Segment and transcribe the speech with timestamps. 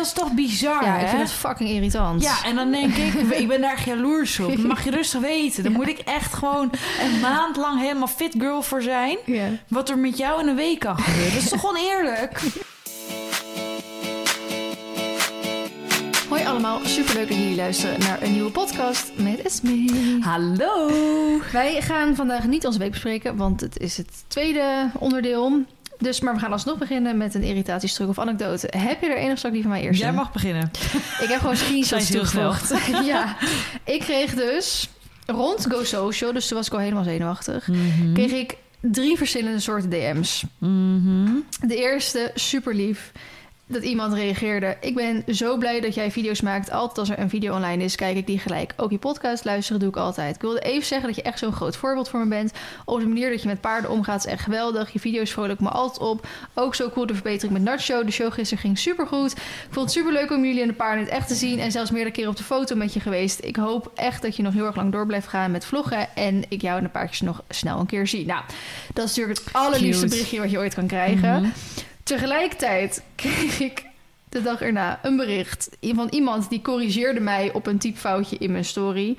[0.00, 1.02] Dat is toch bizar, Ja, hè?
[1.02, 2.22] ik vind het fucking irritant.
[2.22, 4.56] Ja, en dan denk ik, ik ben daar jaloers op.
[4.56, 5.62] Mag je rustig weten.
[5.62, 6.70] Dan moet ik echt gewoon
[7.02, 9.18] een maand lang helemaal fit girl voor zijn.
[9.26, 9.48] Ja.
[9.68, 11.32] Wat er met jou in een week kan gebeuren.
[11.34, 12.40] Dat is toch oneerlijk?
[16.28, 20.18] Hoi allemaal, superleuk dat jullie luisteren naar een nieuwe podcast met Esme.
[20.20, 20.90] Hallo.
[21.52, 25.64] Wij gaan vandaag niet onze week bespreken, want het is het tweede onderdeel.
[26.00, 28.68] Dus, maar we gaan alsnog beginnen met een irritatiestruk of anekdote.
[28.76, 30.00] Heb je er enig zak die van mij eerst?
[30.00, 30.70] Jij mag beginnen.
[31.20, 32.74] Ik heb gewoon screenshots toegevoegd.
[33.06, 33.36] ja,
[33.84, 34.88] ik kreeg dus
[35.26, 38.12] rond Go Social, dus toen was ik al helemaal zenuwachtig, Mhm.
[38.12, 40.44] kreeg ik drie verschillende soorten DM's.
[40.58, 41.28] Mhm.
[41.66, 43.12] De eerste, super lief.
[43.70, 44.76] Dat iemand reageerde.
[44.80, 46.70] Ik ben zo blij dat jij video's maakt.
[46.70, 48.72] Altijd als er een video online is, kijk ik die gelijk.
[48.76, 50.34] Ook je podcast luisteren doe ik altijd.
[50.34, 52.52] Ik wilde even zeggen dat je echt zo'n groot voorbeeld voor me bent.
[52.84, 54.92] Op de manier dat je met paarden omgaat is echt geweldig.
[54.92, 56.26] Je video's vrolijk me altijd op.
[56.54, 58.04] Ook zo cool de verbetering met Nacho.
[58.04, 59.32] De show gisteren ging super goed.
[59.32, 59.38] Ik
[59.70, 61.58] vond het super leuk om jullie en de paarden in het echt te zien.
[61.58, 63.44] En zelfs meerdere keren op de foto met je geweest.
[63.44, 66.08] Ik hoop echt dat je nog heel erg lang door blijft gaan met vloggen.
[66.14, 68.26] En ik jou en de paardjes nog snel een keer zie.
[68.26, 68.42] Nou,
[68.94, 70.14] dat is natuurlijk het allerliefste Cute.
[70.14, 71.40] berichtje wat je ooit kan krijgen.
[71.40, 71.50] Mhm.
[72.10, 73.84] Tegelijkertijd kreeg ik
[74.28, 78.64] de dag erna een bericht van iemand die corrigeerde mij op een typfoutje in mijn
[78.64, 79.16] story.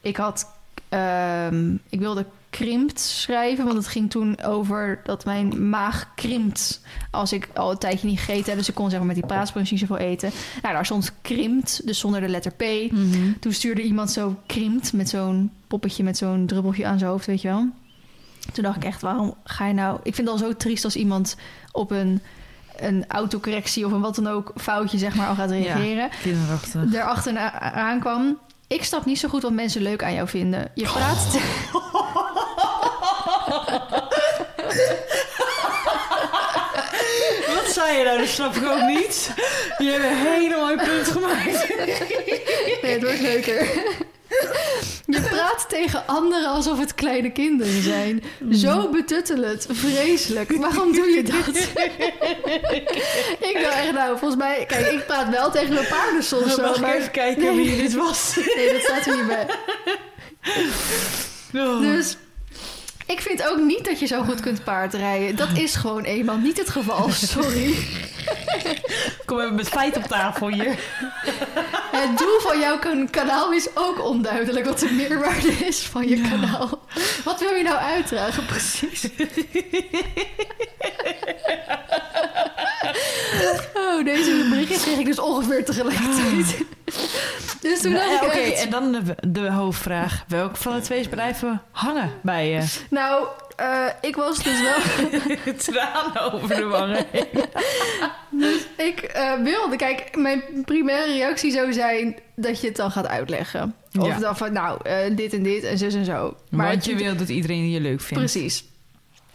[0.00, 0.46] Ik had,
[0.88, 6.80] ehm, ik wilde krimpt schrijven, want het ging toen over dat mijn maag krimpt
[7.10, 8.58] als ik al een tijdje niet gegeten heb.
[8.58, 10.30] Dus ik kon zeg maar met die praatspunch niet zoveel eten.
[10.62, 12.92] Nou, daar stond krimpt, dus zonder de letter P.
[12.92, 13.32] Mhm.
[13.40, 17.42] Toen stuurde iemand zo krimpt met zo'n poppetje met zo'n druppeltje aan zijn hoofd, weet
[17.42, 17.68] je wel.
[18.52, 19.98] Toen dacht ik echt, waarom ga je nou...
[20.02, 21.36] Ik vind het al zo triest als iemand
[21.72, 22.22] op een,
[22.76, 26.10] een autocorrectie of een wat dan ook foutje zeg maar al gaat reageren.
[26.22, 26.84] Kinderachtig.
[26.84, 28.38] Daarachter aankwam...
[28.66, 30.70] Ik snap niet zo goed wat mensen leuk aan jou vinden.
[30.74, 31.38] Je praat...
[37.54, 38.18] Wat zei je nou?
[38.18, 39.32] Dat snap ik ook niet.
[39.78, 41.68] Je hebt een hele mooie punt gemaakt.
[42.82, 43.66] Nee, het wordt leuker.
[45.10, 48.22] Je praat tegen anderen alsof het kleine kinderen zijn.
[48.50, 50.52] Zo betuttelend, vreselijk.
[50.56, 51.56] Waarom doe je dat?
[53.48, 54.64] ik dacht echt, nou, volgens mij...
[54.66, 56.62] Kijk, ik praat wel tegen mijn paarden soms zo.
[56.62, 58.36] Mag ik Maar, even kijken wie dit was?
[58.56, 59.46] nee, dat staat er niet bij.
[61.54, 61.80] Oh.
[61.80, 62.16] Dus
[63.06, 65.36] ik vind ook niet dat je zo goed kunt paardrijden.
[65.36, 67.10] Dat is gewoon eenmaal niet het geval.
[67.10, 67.74] Sorry.
[69.28, 70.78] Kom even met feit op tafel hier.
[71.98, 74.66] Het doel van jouw kan- kanaal is ook onduidelijk.
[74.66, 76.80] Wat de meerwaarde is van je kanaal.
[77.24, 79.08] Wat wil je nou uitdragen precies?
[83.74, 86.56] Oh, deze berichtjes kreeg ik dus ongeveer tegelijkertijd.
[87.60, 90.24] Dus toen dacht ik Oké, en dan de, de hoofdvraag.
[90.28, 92.64] Welke van de twee is blijven hangen bij je?
[92.90, 93.26] Nou,
[93.56, 94.76] eh, ik was dus wel...
[95.56, 97.06] Tranen over de wangen.
[98.30, 103.06] Dus ik eh, wilde, kijk, mijn primaire reactie zou zijn dat je het dan gaat
[103.06, 103.74] uitleggen.
[103.98, 104.18] Of Ja.
[104.18, 106.36] dan van, nou, eh, dit en dit en zus en zo.
[106.50, 108.22] Maar Want je wil dat iedereen je leuk vindt.
[108.24, 108.64] Precies.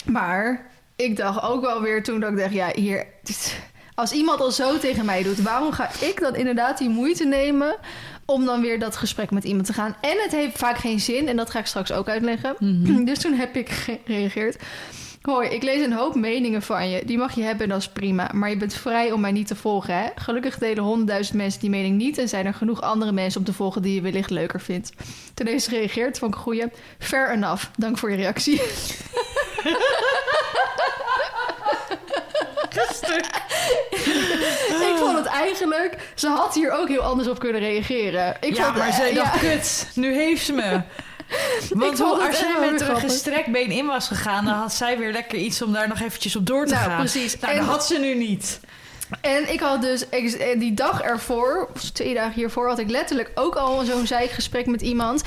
[0.06, 3.06] Maar ik dacht ook wel weer toen dat ik dacht, ja, hier...
[3.96, 7.76] als iemand al zo tegen mij doet, waarom ga ik dan inderdaad die moeite nemen
[8.26, 9.96] om dan weer dat gesprek met iemand te gaan?
[10.02, 12.56] En het heeft vaak geen zin, en dat ga ik straks ook uitleggen.
[12.60, 13.04] Mhm.
[13.14, 14.58] Dus toen heb ik gereageerd.
[15.24, 17.06] Hoi, ik lees een hoop meningen van je.
[17.06, 18.30] Die mag je hebben en dat is prima.
[18.34, 20.08] Maar je bent vrij om mij niet te volgen, hè?
[20.16, 22.18] Gelukkig delen honderdduizend mensen die mening niet...
[22.18, 24.92] en zijn er genoeg andere mensen om te volgen die je wellicht leuker vindt.
[25.34, 26.66] Toen heeft ze gereageerd, vond ik een goeie.
[27.00, 27.66] Fair enough.
[27.78, 28.62] Dank voor je reactie.
[35.48, 36.12] eigenlijk...
[36.16, 38.38] Ze had hier ook heel anders op kunnen reageren.
[38.40, 39.50] Ik ja, vond, maar ze dacht, ja.
[39.50, 40.82] kut, nu heeft ze me.
[41.70, 44.46] Want als wel met een gestrekt been in was gegaan...
[44.46, 47.00] dan had zij weer lekker iets om daar nog eventjes op door te Nou, gaan.
[47.00, 47.40] precies.
[47.40, 48.60] Nou, En- dat had ze nu niet.
[49.22, 53.32] En ik had dus eh, die dag ervoor, of twee dagen hiervoor, had ik letterlijk
[53.36, 55.22] ook al zo'n zeikgesprek met iemand.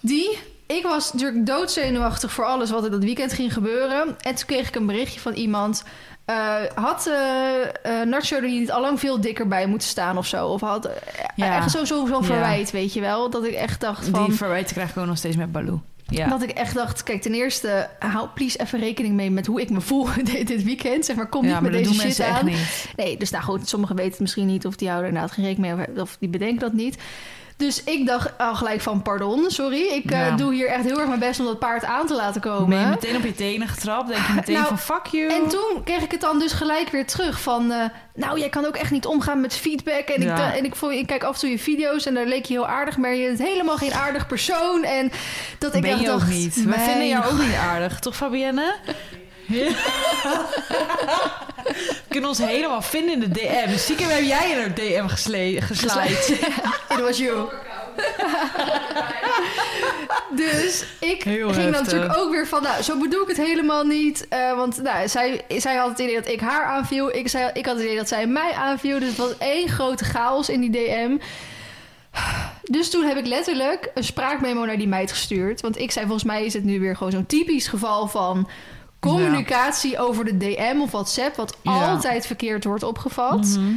[0.00, 0.38] Die,
[0.76, 4.16] ik was natuurlijk doodzenuwachtig voor alles wat er dat weekend ging gebeuren.
[4.20, 5.84] En toen kreeg ik een berichtje van iemand.
[6.24, 10.26] eh, had eh eh, Nacho er niet al lang veel dikker bij moeten staan of
[10.26, 10.46] zo?
[10.46, 10.88] Of had
[11.36, 11.56] Ja.
[11.56, 12.22] echt zo, zo, zo'n Ja.
[12.26, 13.30] verwijt, weet je wel?
[13.30, 14.24] Dat ik echt dacht van...
[14.24, 15.80] Die verwijten krijg ik ook nog steeds met Baloo.
[16.10, 16.28] Ja.
[16.28, 19.70] Dat ik echt dacht, kijk, ten eerste, hou please even rekening mee met hoe ik
[19.70, 21.04] me voel dit, dit weekend.
[21.04, 22.50] Zeg maar, kom ja, niet maar met deze shit aan.
[22.96, 25.76] Nee, dus nou goed, sommigen weten het misschien niet of die houden inderdaad geen rekening
[25.76, 26.96] mee of, of die bedenken dat niet.
[27.58, 29.80] Dus ik dacht al gelijk van pardon, sorry.
[29.86, 32.40] Ik eh, doe hier echt heel erg mijn best om dat paard aan te laten
[32.40, 32.68] komen.
[32.68, 34.08] Ben je meteen op je tenen getrapt?
[34.08, 35.28] Denk je meteen Nou, van fuck you?
[35.32, 37.72] En toen kreeg ik het dan dus gelijk weer terug van...
[37.72, 37.84] eh,
[38.14, 40.08] nou, jij kan ook echt niet omgaan met feedback.
[40.08, 40.48] En, Ja.
[40.52, 42.54] ik, en ik, vond, ik kijk af en toe je video's en daar leek je
[42.54, 42.96] heel aardig...
[42.96, 44.84] maar je bent helemaal geen aardig persoon.
[44.84, 45.10] En
[45.58, 46.30] dat ik ben je ook dacht...
[46.30, 46.64] niet.
[46.64, 48.74] We vinden jou ook niet aardig, toch Fabienne?
[51.68, 53.76] We kunnen ons helemaal vinden in de DM.
[53.76, 56.28] Stiekem heb jij in haar DM gesle- geslaaid.
[56.92, 57.48] It was you.
[60.44, 63.84] dus ik Heel ging dan natuurlijk ook weer van, nou, zo bedoel ik het helemaal
[63.84, 64.28] niet.
[64.28, 67.16] Eh, want nou, zij, zij had het idee dat ik haar aanviel.
[67.16, 68.98] Ik, zei, ik had het idee dat zij mij aanviel.
[68.98, 71.16] Dus het was één grote chaos in die DM.
[72.62, 75.60] Dus toen heb ik letterlijk een spraakmemo naar die meid gestuurd.
[75.60, 78.48] Want ik zei, volgens mij is het nu weer gewoon zo'n typisch geval van...
[79.00, 81.36] communicatie over de DM of WhatsApp...
[81.36, 81.90] wat Ja.
[81.90, 83.46] altijd verkeerd wordt opgevat.
[83.46, 83.72] Mhm.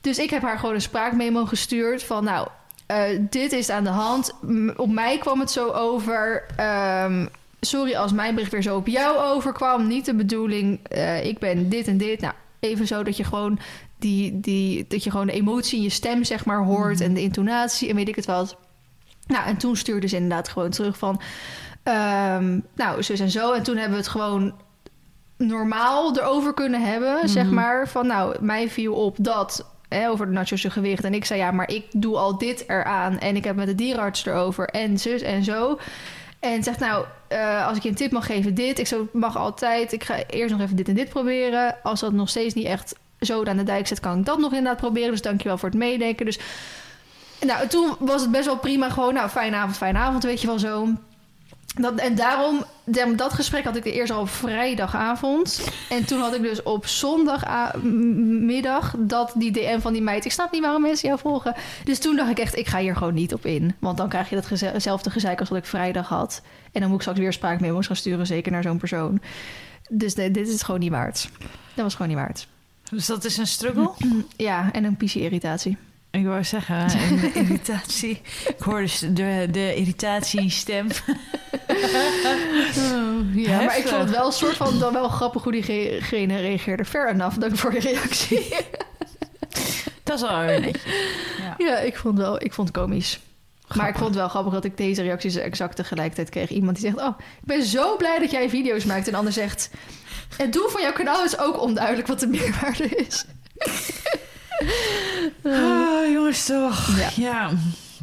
[0.00, 2.48] Dus ik heb haar gewoon een spraakmemo gestuurd van nou,
[2.86, 4.32] eh, dit is aan de hand.
[4.40, 6.44] M- op mij kwam het zo over.
[6.56, 7.26] Ehm,
[7.60, 9.86] sorry als mijn bericht weer zo op jou overkwam.
[9.86, 10.80] Niet de bedoeling.
[10.82, 12.20] eh, ik ben dit en dit.
[12.20, 13.58] Nou, even zo dat je gewoon
[13.98, 17.02] die, die, dat je gewoon de emotie in je stem zeg maar hoort Mhm.
[17.02, 18.56] en de intonatie en weet ik het wat.
[19.26, 21.20] Nou, en toen stuurde ze inderdaad gewoon terug van,
[21.82, 23.52] ehm, nou, zus en zo.
[23.52, 24.54] En toen hebben we het gewoon
[25.36, 27.54] normaal erover kunnen hebben, zeg Mhm.
[27.54, 27.88] maar.
[27.88, 31.04] Van, nou, mij viel op dat, hè, over de nachos gewicht.
[31.04, 33.18] En ik zei, ja, maar ik doe al dit eraan.
[33.18, 35.78] En ik heb met de dierenarts erover en zus en zo.
[36.40, 38.78] En zegt, nou, eh, als ik je een tip mag geven, dit.
[38.78, 39.92] Ik zo, mag altijd.
[39.92, 41.76] Ik ga eerst nog even dit en dit proberen.
[41.82, 44.50] Als dat nog steeds niet echt zo aan de dijk zit, kan ik dat nog
[44.52, 45.10] inderdaad proberen.
[45.10, 46.26] Dus dankjewel voor het meedenken.
[46.26, 46.38] Dus
[47.46, 48.90] nou, toen was het best wel prima.
[48.90, 50.88] Gewoon, nou, fijne avond, fijne avond, weet je wel zo.
[51.74, 55.60] Dat, en daarom, de- dat gesprek had ik eerst al op vrijdagavond.
[55.90, 60.24] En toen had ik dus op zondagmiddag dat die DM van die meid.
[60.24, 61.54] Ik snap niet waarom mensen jou volgen.
[61.84, 63.74] Dus toen dacht ik echt, ik ga hier gewoon niet op in.
[63.78, 66.42] Want dan krijg je dat geze- hetzelfde gezeik als wat ik vrijdag had.
[66.72, 69.20] En dan moet ik straks weer spraakmemo's gaan sturen, zeker naar zo'n persoon.
[69.90, 71.28] Dus nee, dit is gewoon niet waard.
[71.74, 72.46] Dat was gewoon niet waard.
[72.90, 73.90] Dus dat is een struggle?
[74.36, 75.76] Ja, en een PC-irritatie.
[76.10, 76.76] Ik wou zeggen,
[77.10, 78.20] een irritatie.
[78.46, 80.86] Ik hoorde de, de irritatie in stem.
[83.34, 86.84] Ja, maar ik vond het wel een soort van dan wel grappig hoe diegene reageerde.
[86.84, 88.48] Fair enough, dank voor je reactie.
[90.04, 90.92] Dat is wel weer netjes.
[91.38, 91.54] Ja.
[91.58, 93.20] ja, ik vond, wel, ik vond het komisch.
[93.74, 96.48] Maar ik vond het wel grappig dat ik deze reacties exact tegelijkertijd kreeg.
[96.48, 99.06] Iemand die zegt, oh, ik ben zo blij dat jij video's maakt.
[99.06, 99.70] En de ander zegt,
[100.36, 103.24] het doel van jouw kanaal is ook onduidelijk wat de meerwaarde is.
[105.44, 106.96] Ah, jongens toch.
[106.98, 107.08] Ja.
[107.16, 107.50] Ja,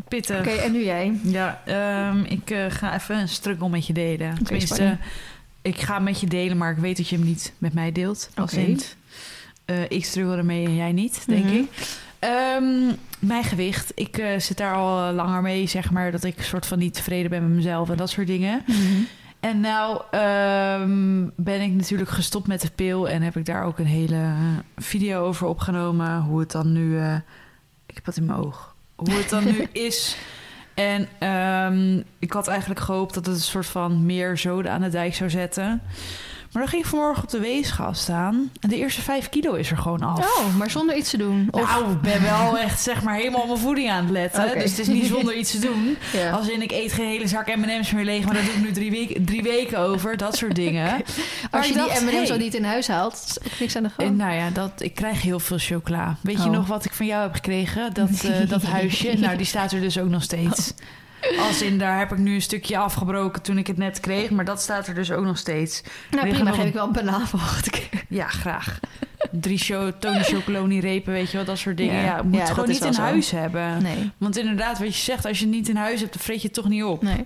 [0.07, 0.39] pittig.
[0.39, 1.19] Oké, en nu jij?
[1.23, 4.43] Ja, ehm, ik eh, ga even een struggle met je delen.
[4.43, 4.97] Tenminste,
[5.61, 8.29] ik ga met je delen, maar ik weet dat je hem niet met mij deelt.
[8.35, 8.95] Als het,
[9.65, 11.53] eh, ik struggle ermee en jij niet, denk Mhm.
[11.55, 11.67] ik.
[12.19, 12.85] Ehm,
[13.19, 13.91] mijn gewicht.
[13.95, 17.29] Ik eh, zit daar al langer mee, zeg maar, dat ik soort van niet tevreden
[17.29, 18.63] ben met mezelf en dat soort dingen.
[19.39, 23.79] En nou ehm, ben ik natuurlijk gestopt met de pil en heb ik daar ook
[23.79, 24.33] een hele
[24.77, 26.21] video over opgenomen.
[26.21, 26.99] Hoe het dan nu.
[26.99, 27.15] eh,
[27.85, 28.75] ik heb wat in mijn oog.
[28.95, 30.17] Hoe het dan nu is.
[30.73, 34.89] En ehm, ik had eigenlijk gehoopt dat het een soort van meer zoden aan de
[34.89, 35.81] dijk zou zetten.
[36.57, 38.51] Maar dan ging ik vanmorgen op de weegschaal staan.
[38.59, 40.19] En de eerste vijf kilo is er gewoon af.
[40.19, 41.47] Oh, maar zonder iets te doen.
[41.51, 44.53] Of, Nou, ik ben wel echt zeg maar helemaal op mijn voeding aan het letten.
[44.59, 45.97] Dus het is niet zonder iets te doen.
[46.13, 46.29] ja.
[46.29, 48.71] Als in ik eet geen hele zak M&M's meer leeg, maar daar doe ik nu
[48.71, 50.17] drie, week- drie weken over.
[50.17, 51.01] Dat soort dingen.
[51.51, 53.89] Als je die M&M's hey, zo niet in huis haalt, is ook niks aan de
[53.97, 54.17] gang.
[54.17, 56.15] nou ja, dat, ik krijg heel veel chocola.
[56.21, 56.51] Weet je Oh.
[56.51, 57.93] nog wat ik van jou heb gekregen?
[57.93, 59.13] Dat, eh, dat huisje.
[59.17, 60.73] Nou, die staat er dus ook nog steeds.
[61.39, 64.29] Als in, daar heb ik nu een stukje afgebroken toen ik het net kreeg.
[64.29, 65.81] Maar dat staat er dus ook nog steeds.
[66.11, 68.03] nou, liggen prima, geef een- ik wel een banaan volgende keer.
[68.09, 68.79] Ja, graag.
[69.31, 72.03] Drie show, Tony Chocoloni repen, weet je wel, dat soort dingen.
[72.03, 72.21] Ja.
[72.23, 73.01] Moet Ja, het gewoon niet in zo.
[73.01, 73.81] huis hebben.
[73.83, 76.41] Nee, Want inderdaad, wat je zegt, als je het niet in huis hebt, dan vreet
[76.41, 77.01] je het toch niet op.
[77.01, 77.25] nee.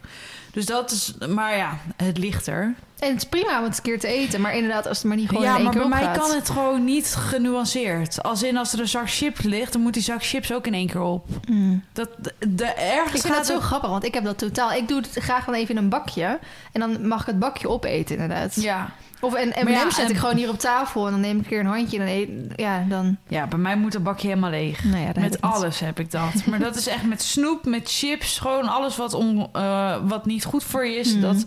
[0.52, 2.74] Dus dat is, maar ja, het ligt er.
[3.00, 5.18] En het is prima om het een keer te eten, maar inderdaad, als het maar
[5.18, 8.24] niet gewoon ja, in één maar keer bij mij kan het gewoon niet genuanceerd.
[8.24, 10.74] Als in, als er een zak chips ligt, dan moet die zak chips ook in
[10.74, 11.28] één keer op.
[11.50, 11.84] Mm.
[11.94, 14.72] Dat, de, de, ergens Ik vind gaat dat zo grappig, want ik heb dat totaal...
[14.72, 16.40] Ik doe het graag dan even in een bakje.
[16.72, 18.56] En dan mag ik het bakje opeten, inderdaad.
[18.56, 18.92] Ja.
[19.22, 21.06] Of en Maar ja, zet en- ik gewoon hier op tafel...
[21.06, 22.30] en dan neem ik een keer een handje en dan eet...
[22.56, 23.18] Ja, dan...
[23.28, 24.84] ja, bij mij moet het bakje helemaal leeg.
[24.84, 26.46] Nou ja, heb Met alles heb ik dat.
[26.46, 30.46] Maar dat is echt met snoep, met chips, gewoon alles wat, on, eh, wat niet
[30.46, 31.14] goed voor je is.
[31.14, 31.22] Mhm.
[31.22, 31.46] Dat,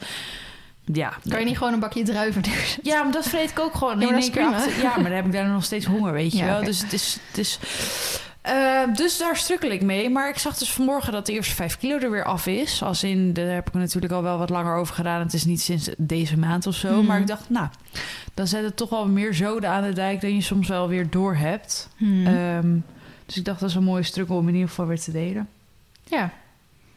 [0.84, 1.12] ja.
[1.28, 2.80] Kan je niet gewoon een bakje druiven neerzetten?
[2.82, 4.82] Ja, maar dat vreet ik ook gewoon Ja, maar in één keer achter.
[4.82, 6.64] Ja, maar dan heb ik daar nog steeds honger, weet je Ja, wel.
[6.64, 7.18] Dus het is...
[7.28, 7.58] Het is
[8.44, 10.10] eh, dus daar strukkel ik mee.
[10.10, 12.82] Maar ik zag dus vanmorgen dat de eerste vijf kilo er weer af is.
[12.82, 15.20] Als in, daar heb ik natuurlijk al wel wat langer over gedaan.
[15.20, 16.96] Het is niet sinds deze maand of zo.
[16.96, 17.06] Mhm.
[17.06, 17.68] Maar ik dacht, nou,
[18.34, 20.20] dan zet het toch wel meer zoden aan de dijk...
[20.20, 21.88] dan je soms wel weer door hebt.
[21.96, 22.26] Hmm.
[22.26, 22.76] Ehm,
[23.26, 25.48] dus ik dacht, dat is een mooie struggle om in ieder geval weer te delen.
[26.04, 26.30] ja.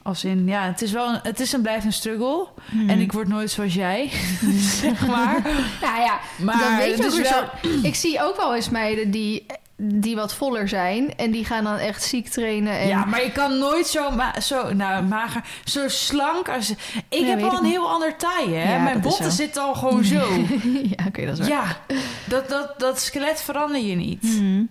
[0.02, 2.48] Als in, ja, het is wel een, het is een blijvende struggle.
[2.72, 2.90] Hmm.
[2.90, 4.10] En ik word nooit zoals jij,
[4.82, 5.42] zeg maar.
[5.82, 7.70] Nou ja, Maar dan weet je ook wel...
[7.72, 7.88] zo...
[7.88, 9.46] Ik zie ook wel eens meiden die
[9.80, 11.16] die wat voller zijn.
[11.16, 12.80] En die gaan dan echt ziek trainen.
[12.80, 12.88] En...
[12.88, 16.70] Ja, maar je kan nooit zo, ma zo nou, mager, zo slank als...
[17.10, 17.72] Ik heb al ik een niet.
[17.72, 18.76] heel ander taille, hè?
[18.76, 20.28] Ja, Mijn botten zitten al gewoon zo.
[20.98, 21.48] ja, oké, dat is waar.
[21.48, 21.78] ja,
[22.26, 24.64] dat, dat, dat skelet verander je niet, Mhm.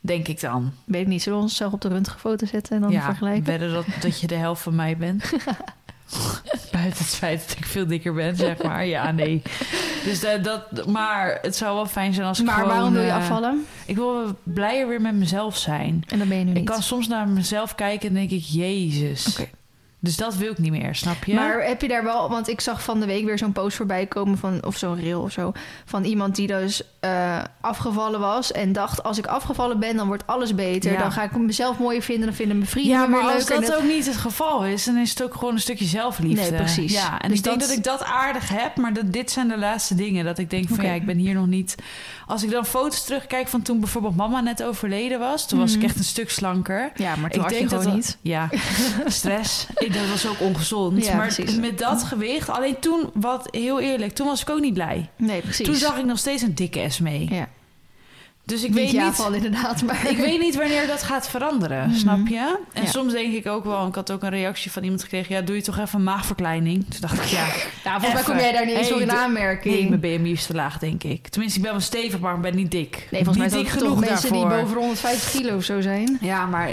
[0.00, 0.72] denk ik dan.
[0.84, 1.22] Weet ik niet.
[1.22, 3.44] Zullen we onszelf op de röntgenfoto zetten en dan ja, vergelijken?
[3.44, 5.24] wedden dat, dat je de helft van mij bent.
[6.72, 8.86] Buiten het feit dat ik veel dikker ben, zeg maar.
[8.86, 9.42] Ja, nee.
[10.04, 12.70] Dus dat, dat, maar het zou wel fijn zijn als ik Maar gewoon...
[12.70, 13.66] waarom wil je eh, afvallen?
[13.86, 16.04] Ik wil blijer weer met mezelf zijn.
[16.08, 16.70] En dat ben je nu Ik niet.
[16.70, 19.38] kan soms naar mezelf kijken en denk ik, jezus.
[20.00, 21.34] Dus dat wil ik niet meer, snap je?
[21.34, 22.28] Maar heb je daar wel...
[22.30, 24.64] Want ik zag van de week weer zo'n post voorbij komen van...
[24.66, 25.52] Of zo'n reel of zo.
[25.84, 28.52] Van iemand die dus eh, afgevallen was.
[28.52, 30.92] En dacht, als ik afgevallen ben, dan wordt alles beter.
[30.92, 30.98] Ja.
[30.98, 32.26] Dan ga ik mezelf mooier vinden.
[32.26, 35.10] Dan vinden mijn vrienden ja, maar als dat ook niet het geval is, dan is
[35.10, 36.40] het ook gewoon een stukje zelfliefde.
[36.50, 36.92] Nee, precies.
[36.92, 39.58] Ja, en Dus ik denk dat- ik dat aardig heb, maar dat, dit zijn de
[39.58, 40.24] laatste dingen.
[40.24, 41.74] Dat ik denk van ja, ik ben hier nog niet...
[42.26, 45.48] Als ik dan foto's terugkijk van toen bijvoorbeeld mama net overleden was...
[45.48, 45.86] toen was ik Mhm.
[45.86, 46.90] echt een stuk slanker.
[46.96, 48.18] Ja, maar toen ik denk dat- niet.
[48.22, 48.48] Ja,
[49.06, 49.66] stress.
[49.92, 51.04] Dat was ook ongezond.
[51.04, 51.56] Ja, maar precies.
[51.56, 55.10] met dat gewicht, alleen toen, wat heel eerlijk, toen was ik ook niet blij.
[55.16, 55.66] Nee, precies.
[55.66, 57.26] Toen zag ik nog steeds een dikke S mee.
[57.30, 57.48] Ja.
[58.48, 59.14] Dus ik weet niet...
[59.14, 59.82] van inderdaad.
[59.82, 61.98] Maar Ik weet niet wanneer dat gaat veranderen, Mhm.
[61.98, 62.58] snap je?
[62.72, 62.88] En Ja.
[62.88, 65.56] soms denk ik ook wel, ik had ook een reactie van iemand gekregen, ja, doe
[65.56, 66.84] je toch even een maagverkleining?
[66.90, 67.44] Toen dacht ik, ja,
[67.84, 69.74] ja, volgens mij kom jij daar niet eens Hey, voor in aanmerking.
[69.74, 71.28] nee, mijn BMI is te laag, denk ik.
[71.28, 73.08] Tenminste, ik ben wel stevig, maar ik ben niet dik.
[73.10, 74.48] Nee, volgens mij zijn genoeg mensen daarvoor.
[74.50, 76.18] die boven de 150 kilo of zo zijn.
[76.20, 76.68] Ja, maar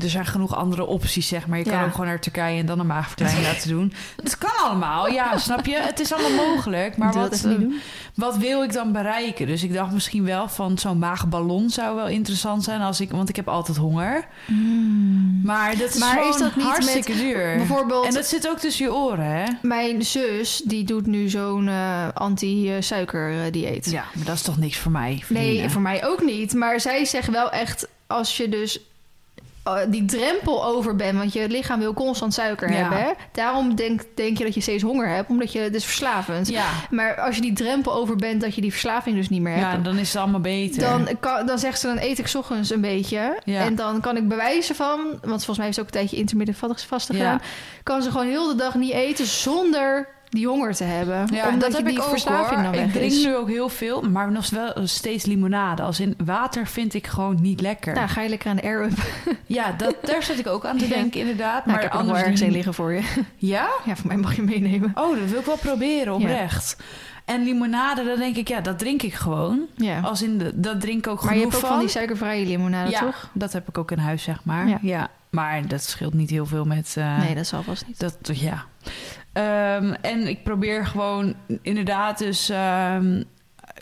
[0.00, 1.58] er zijn genoeg andere opties, zeg maar.
[1.58, 3.92] Je kan ook gewoon naar Turkije en dan een maagverkleining laten doen.
[4.22, 5.76] Het kan allemaal, ja, snap je?
[5.80, 6.96] Het is allemaal mogelijk.
[6.96, 7.52] Maar wat, eh,
[8.14, 9.46] wat wil ik dan bereiken?
[9.46, 12.80] Dus ik dacht misschien wel van zo'n maagballon zou wel interessant zijn.
[12.80, 14.26] Als ik, want ik heb altijd honger.
[15.42, 16.14] Maar dat is, Hmm.
[16.14, 17.56] Maar is dat niet hartstikke duur.
[17.56, 19.44] Bijvoorbeeld, En dat zit ook tussen je oren, hè?
[19.62, 23.90] mijn zus, die doet nu zo'n eh, anti-suiker-dieet.
[23.90, 26.54] Ja, maar dat is toch niks voor mij, nee, voor mij ook niet.
[26.54, 28.80] Maar zij zegt wel echt, als je dus
[29.88, 31.18] die drempel over bent...
[31.18, 32.76] want je lichaam wil constant suiker Ja.
[32.76, 32.98] hebben.
[32.98, 33.10] Hè?
[33.32, 35.58] Daarom denk, denk je dat je steeds honger hebt, omdat je...
[35.58, 36.48] Het is verslavend.
[36.48, 39.52] Ja, Maar als je die drempel over bent, dat je die verslaving dus niet meer
[39.54, 39.72] hebt...
[39.72, 40.80] ja, dan is het allemaal beter.
[40.82, 43.38] Dan, kan, dan zegt ze, dan eet ik 's ochtends een beetje.
[43.44, 43.60] Ja.
[43.60, 45.00] En dan kan ik bewijzen van...
[45.10, 47.40] Want volgens mij heeft ze ook een tijdje intermittent vast- gedaan.
[47.82, 51.28] Kan ze gewoon heel de dag niet eten zonder die honger te hebben.
[51.32, 52.74] Ja, omdat dat je heb die ik ook hoor.
[52.74, 53.24] Ik drink is.
[53.24, 55.82] nu ook heel veel, maar nog wel steeds limonade.
[55.82, 57.94] Als in water vind ik gewoon niet lekker.
[57.94, 58.92] Nou, ga je lekker aan de air-up.
[59.46, 61.66] Ja, dat, daar zat ik ook aan te denken inderdaad.
[61.66, 63.02] Nou, maar ik heb er nog anders ergens een liggen voor je.
[63.36, 63.68] Ja?
[63.84, 64.92] Ja, voor mij mag je meenemen.
[64.94, 66.76] Oh, dat wil ik wel proberen, oprecht.
[67.24, 69.60] En limonade, dan denk ik, ja, dat drink ik gewoon.
[69.76, 70.00] Ja.
[70.00, 72.90] Als in, de, dat drink ik ook maar je hebt ook van die suikervrije limonade,
[72.90, 73.30] ja, toch?
[73.32, 74.68] dat heb ik ook in huis, zeg maar.
[74.68, 74.78] Ja.
[74.82, 75.08] Ja.
[75.30, 76.94] Maar dat scheelt niet heel veel met...
[76.98, 77.98] eh, nee, dat zal vast niet.
[77.98, 78.64] Dat, ja.
[79.38, 82.48] Ehm, en ik probeer gewoon inderdaad dus...
[82.48, 83.22] ehm,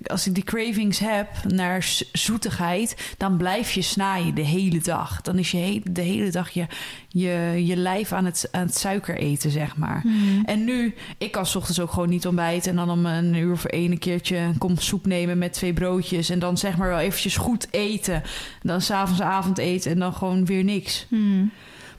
[0.07, 3.15] als ik die cravings heb naar zoetigheid...
[3.17, 5.21] dan blijf je snaaien de hele dag.
[5.21, 6.67] Dan is je he- de hele dag je,
[7.09, 10.01] je, je lijf aan het, aan het suiker eten, zeg maar.
[10.01, 10.43] Hmm.
[10.45, 12.71] En nu, ik kan 's ochtends ook gewoon niet ontbijten...
[12.71, 15.73] en dan om een uur voor één een keertje een kom soep nemen met twee
[15.73, 16.31] broodjes...
[16.31, 18.23] en dan zeg maar wel eventjes goed eten.
[18.63, 21.07] Dan s'avonds avondeten en dan gewoon weer niks.
[21.09, 21.51] Hmm.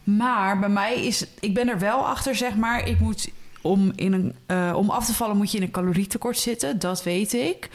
[0.03, 3.29] Maar bij mij is, ik ben er wel achter, zeg maar, ik moet
[3.61, 7.03] om, in een, eh, om af te vallen moet je in een calorietekort zitten, dat
[7.03, 7.69] weet ik.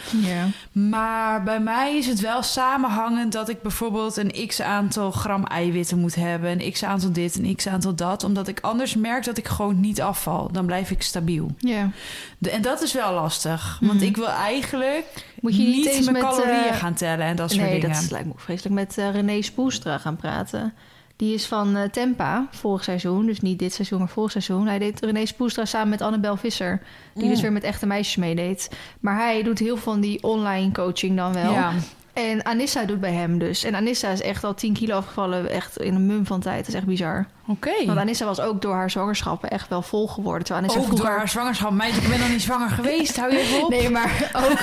[0.72, 5.98] Maar bij mij is het wel samenhangend dat ik bijvoorbeeld een x aantal gram eiwitten
[5.98, 9.38] moet hebben, een x aantal dit, een x aantal dat, omdat ik anders merk dat
[9.38, 10.52] ik gewoon niet afval.
[10.52, 11.50] Dan blijf ik stabiel.
[11.58, 11.90] ja.
[12.38, 14.04] De, en dat is wel lastig, want Mhm.
[14.04, 15.04] ik wil eigenlijk
[15.40, 17.80] Moet je niet niet eens mijn met, calorieën eh, gaan tellen en dat soort nee,
[17.80, 17.96] dingen.
[17.96, 18.74] dat lijkt me vreselijk.
[18.74, 20.74] Met eh, René Spoelstra gaan praten.
[21.22, 23.26] Die is van eh, Tempa vorig seizoen.
[23.26, 24.66] Dus niet dit seizoen, maar vorig seizoen.
[24.66, 26.82] Hij deed René Spoelstra samen met Annabel Visser.
[27.14, 27.42] Die dus Mm.
[27.42, 28.70] weer met echte meisjes meedeed.
[29.00, 31.52] Maar hij doet heel veel van die online coaching dan wel.
[31.52, 31.72] Ja,
[32.12, 33.64] En Anissa doet bij hem dus.
[33.64, 35.50] En Anissa is echt al 10 kilo afgevallen.
[35.50, 36.59] Echt in een mum van tijd.
[36.59, 37.26] Dat is echt bizar.
[37.47, 37.87] oké.
[37.87, 40.45] Want Anissa was ook door haar zwangerschappen echt wel vol geworden.
[40.45, 41.09] Terwijl Anissa Ook vroeger...
[41.09, 41.71] door haar zwangerschap.
[41.71, 43.16] Meid, ik ben nog niet zwanger geweest.
[43.16, 43.71] Hou je even op.
[43.71, 44.59] Nee, maar ook,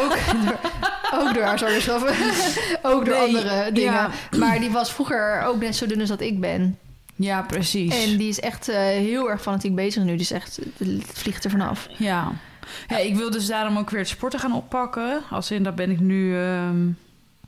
[0.00, 0.58] ook, door,
[1.20, 2.14] ook door haar zwangerschappen.
[2.92, 3.92] ook door Nee, andere dingen.
[3.92, 4.10] ja.
[4.38, 6.78] Maar die was vroeger ook net zo dun als dat ik ben.
[7.16, 8.04] Ja, precies.
[8.04, 10.16] En die is echt eh, heel erg fanatiek bezig nu.
[10.16, 11.88] Dus echt, het vliegt er vanaf.
[11.96, 12.32] Ja.
[12.88, 15.20] Ja, ik wil dus daarom ook weer het sporten gaan oppakken.
[15.30, 16.86] Als in, dat ben ik nu ehm,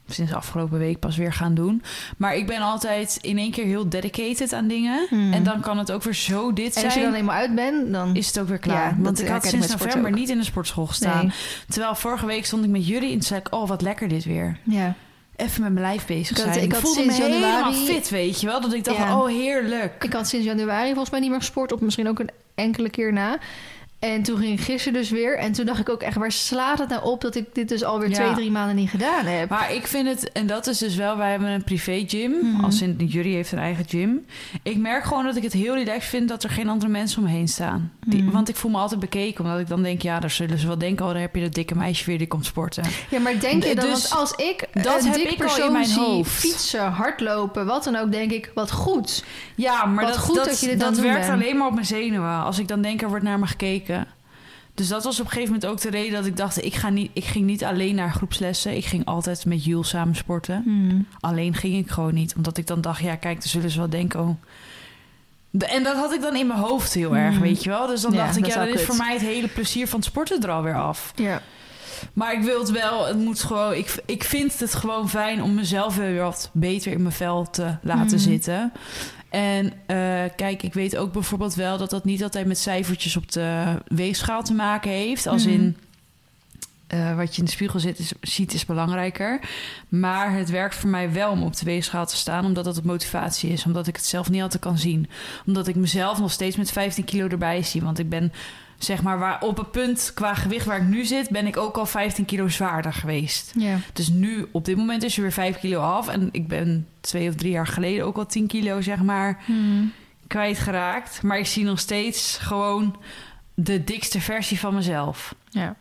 [0.09, 1.83] sinds afgelopen week pas weer gaan doen.
[2.17, 5.07] Maar ik ben altijd in één keer heel dedicated aan dingen.
[5.09, 5.33] Hmm.
[5.33, 6.85] En dan kan het ook weer zo dit En zijn.
[6.85, 8.17] als je dan eenmaal uit bent, dan...
[8.17, 8.89] is het ook weer klaar.
[8.91, 11.27] Ja, Want ik had sinds november niet in de sportschool gestaan.
[11.27, 11.35] Nee.
[11.69, 13.55] Terwijl vorige week stond ik met jullie en zei ik...
[13.55, 14.57] oh, wat lekker dit weer.
[14.63, 14.95] Ja.
[15.37, 16.65] Even met mijn lijf bezig Ik had- zijn.
[16.65, 18.61] ik had voelde sinds me helemaal januari- fit, weet je wel.
[18.61, 19.19] Dat ik dacht, Ja.
[19.21, 20.05] oh, heerlijk.
[20.05, 21.73] Ik had sinds januari volgens mij niet meer gesport.
[21.73, 23.39] Of misschien ook een enkele keer na.
[24.01, 25.39] En toen ging ik gisteren dus weer.
[25.39, 27.83] En toen dacht ik ook echt, waar slaat het nou op dat ik dit dus
[27.85, 28.15] alweer Ja.
[28.15, 29.49] twee, drie maanden niet gedaan heb?
[29.49, 32.31] Maar ik vind het, en dat is dus wel, wij hebben een privé gym.
[32.31, 32.65] Mhm.
[32.65, 34.25] Als in, Jury heeft een eigen gym.
[34.63, 37.49] Ik merk gewoon dat ik het heel relaxed vind dat er geen andere mensen omheen
[37.49, 37.93] staan.
[38.11, 38.31] Die, Mhm.
[38.33, 40.79] Want ik voel me altijd bekeken, omdat ik dan denk, ja, daar zullen ze wel
[40.79, 42.85] denken, oh, daar heb je dat dikke meisje weer die komt sporten.
[43.11, 46.31] Ja, maar denk je dan, Dus als ik dat heb ik al in mijn hoofd.
[46.31, 49.25] fietsen, hardlopen, wat dan ook, denk ik, wat goed.
[49.55, 51.33] Ja, maar Wat dat, goed dat, dat je dit dat werkt bent.
[51.43, 52.43] alleen maar op mijn zenuwen.
[52.45, 54.07] Als ik dan denk, er wordt naar me gekeken.
[54.75, 56.65] Dus dat was op een gegeven moment ook de reden dat ik dacht...
[56.65, 58.77] ik, ga niet, ik ging niet alleen naar groepslessen.
[58.77, 60.63] Ik ging altijd met Jules samen sporten.
[60.65, 61.07] Hmm.
[61.21, 62.35] Alleen ging ik gewoon niet.
[62.37, 64.21] Omdat ik dan dacht, ja kijk, dan zullen ze wel denken...
[64.21, 64.29] Oh.
[65.59, 67.43] En dat had ik dan in mijn hoofd heel erg, Mhm.
[67.43, 67.87] weet je wel.
[67.87, 70.09] Dus dan Ja, dacht ik, ja, dan is voor mij het hele plezier van het
[70.09, 71.13] sporten er alweer af.
[71.15, 71.43] Ja.
[72.13, 73.73] Maar ik wil het wel, het moet gewoon...
[73.75, 77.77] Ik, ik vind het gewoon fijn om mezelf weer wat beter in mijn vel te
[77.83, 78.19] laten Mhm.
[78.19, 78.73] zitten.
[79.31, 79.97] En eh,
[80.37, 84.43] kijk, ik weet ook bijvoorbeeld wel dat dat niet altijd met cijfertjes op de weegschaal
[84.43, 85.27] te maken heeft.
[85.27, 85.53] Als Mhm.
[85.55, 85.77] in
[86.91, 89.41] eh, wat je in de spiegel zit, is, ziet is belangrijker.
[89.89, 92.85] Maar het werkt voor mij wel om op de weegschaal te staan, omdat dat het
[92.85, 93.65] motivatie is.
[93.65, 95.09] Omdat ik het zelf niet altijd kan zien.
[95.47, 97.83] Omdat ik mezelf nog steeds met 15 kilo erbij zie.
[97.83, 98.33] Want ik ben
[98.79, 101.77] zeg maar waar, op het punt qua gewicht waar ik nu zit, ben ik ook
[101.77, 103.53] al 15 kilo zwaarder geweest.
[103.57, 103.79] Ja.
[103.93, 106.09] Dus nu, op dit moment, is er weer 5 kilo af.
[106.09, 109.93] En ik ben twee of drie jaar geleden ook al 10 kilo, zeg maar, Hmm.
[110.27, 111.23] kwijtgeraakt.
[111.23, 112.97] Maar ik zie nog steeds gewoon
[113.55, 115.35] de dikste versie van mezelf.
[115.51, 115.77] Ja.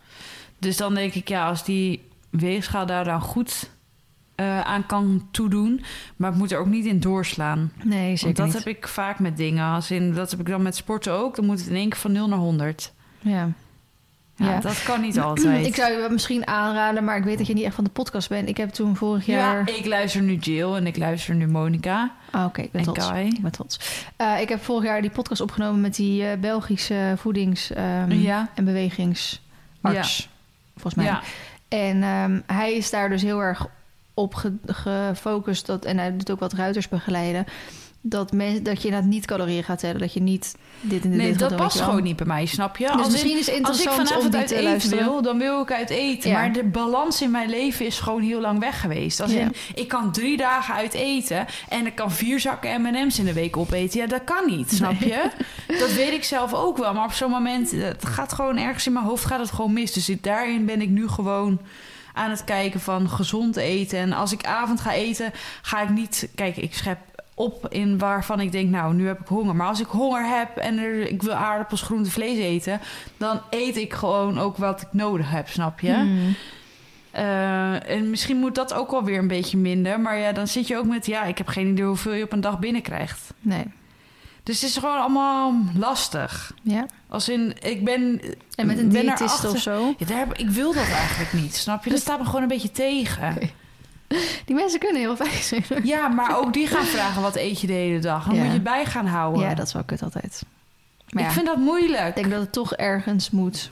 [0.59, 3.69] Dus dan denk ik, ja, als die weegschaal daar dan goed
[4.35, 5.83] eh, aan kan toedoen.
[6.15, 7.71] Maar ik moet er ook niet in doorslaan.
[7.83, 8.55] Nee, zeker Want dat niet.
[8.55, 9.65] heb ik vaak met dingen.
[9.73, 11.35] Als in, dat heb ik dan met sporten ook.
[11.35, 12.93] Dan moet het in één keer van 0 naar 100.
[13.19, 13.49] Ja.
[14.35, 14.59] Ja, Ja.
[14.59, 15.65] dat kan niet altijd.
[15.65, 18.29] Ik zou je misschien aanraden, maar ik weet dat je niet echt van de podcast
[18.29, 18.49] bent.
[18.49, 19.71] Ik heb toen vorig jaar...
[19.71, 22.87] Ja, ik luister nu Jill en ik luister nu Monica Ah, Oké, ik ben en
[22.93, 23.07] trots.
[23.09, 23.27] Kai.
[23.27, 24.03] Ik ben trots.
[24.15, 27.67] Eh, ik heb vorig jaar die podcast opgenomen met die eh, Belgische voedings-
[28.07, 28.49] Ja.
[28.55, 30.29] en bewegingsarts.
[30.79, 31.05] Volgens mij.
[31.05, 31.21] Ja,
[31.67, 33.67] En ehm, hij is daar dus heel erg
[34.13, 35.65] op ge- gefocust.
[35.65, 37.45] Dat, en hij doet ook wat ruiters begeleiden.
[38.01, 39.99] Dat, men, dat je inderdaad niet calorieën gaat tellen.
[39.99, 42.77] Dat je niet dit en dit, nee, dit dat past gewoon niet bij mij, snap
[42.77, 42.85] je?
[42.85, 45.03] Dus Als in- misschien is het Als ik interessant om vanavond uit te eten luisteren.
[45.03, 46.29] wil, dan wil ik uit eten.
[46.29, 46.37] Ja.
[46.39, 49.19] Maar de balans in mijn leven is gewoon heel lang weg geweest.
[49.19, 49.39] Als Ja.
[49.39, 53.33] in, ik kan drie dagen uit eten en ik kan vier zakken M&M's in de
[53.33, 53.99] week opeten.
[53.99, 55.29] Ja, dat kan niet, snap je?
[55.79, 56.93] Dat weet ik zelf ook wel.
[56.93, 59.93] Maar op zo'n moment, het gaat gewoon ergens in mijn hoofd gaat het gewoon mis.
[59.93, 61.59] Dus daarin ben ik nu gewoon
[62.13, 63.99] aan het kijken van gezond eten.
[63.99, 66.29] En als ik avond ga eten, ga ik niet...
[66.35, 66.97] Kijk, ik schep
[67.39, 69.55] op in waarvan ik denk, nou, nu heb ik honger.
[69.55, 72.79] Maar als ik honger heb en er, ik wil aardappels, groente, vlees eten...
[73.17, 75.93] dan eet ik gewoon ook wat ik nodig heb, snap je?
[75.93, 76.35] Hmm.
[77.11, 79.99] Eh, en misschien moet dat ook wel weer een beetje minder.
[79.99, 82.31] Maar ja, dan zit je ook met, ja, ik heb geen idee hoeveel je op
[82.31, 83.33] een dag binnenkrijgt.
[83.41, 83.65] Nee.
[84.43, 86.53] Dus het is gewoon allemaal lastig.
[86.61, 86.85] Ja.
[87.07, 88.21] Als in, ik ben...
[88.55, 89.93] En met een diëtist of zo.
[89.97, 91.89] Ja, daar heb, ik wil dat eigenlijk niet, snap je?
[91.89, 93.51] Dat staat me gewoon een beetje tegen.
[94.45, 95.63] Die mensen kunnen heel fijn zijn.
[95.83, 98.25] Ja, maar ook die gaan vragen, wat eet je de hele dag?
[98.25, 98.43] Dan Ja.
[98.43, 99.41] moet je bij gaan houden.
[99.41, 100.43] Ja, dat is wel kut altijd.
[101.09, 102.07] Maar ik ja, vind dat moeilijk.
[102.07, 103.69] ik denk dat het toch ergens moet.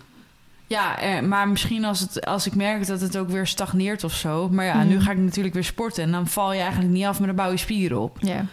[0.68, 4.14] Ja, eh, maar misschien als, het, als ik merk dat het ook weer stagneert of
[4.14, 4.50] zo.
[4.50, 6.04] Maar ja, nu ga ik natuurlijk weer sporten.
[6.04, 8.18] En dan val je eigenlijk niet af, maar dan bouw je spieren op.
[8.22, 8.46] Ja.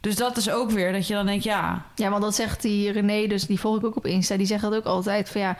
[0.00, 1.82] Dus dat is ook weer dat je dan denkt, ja...
[1.94, 4.36] ja, want dat zegt die René, dus die volg ik ook op Insta.
[4.36, 5.56] Die zegt dat ook altijd van ja,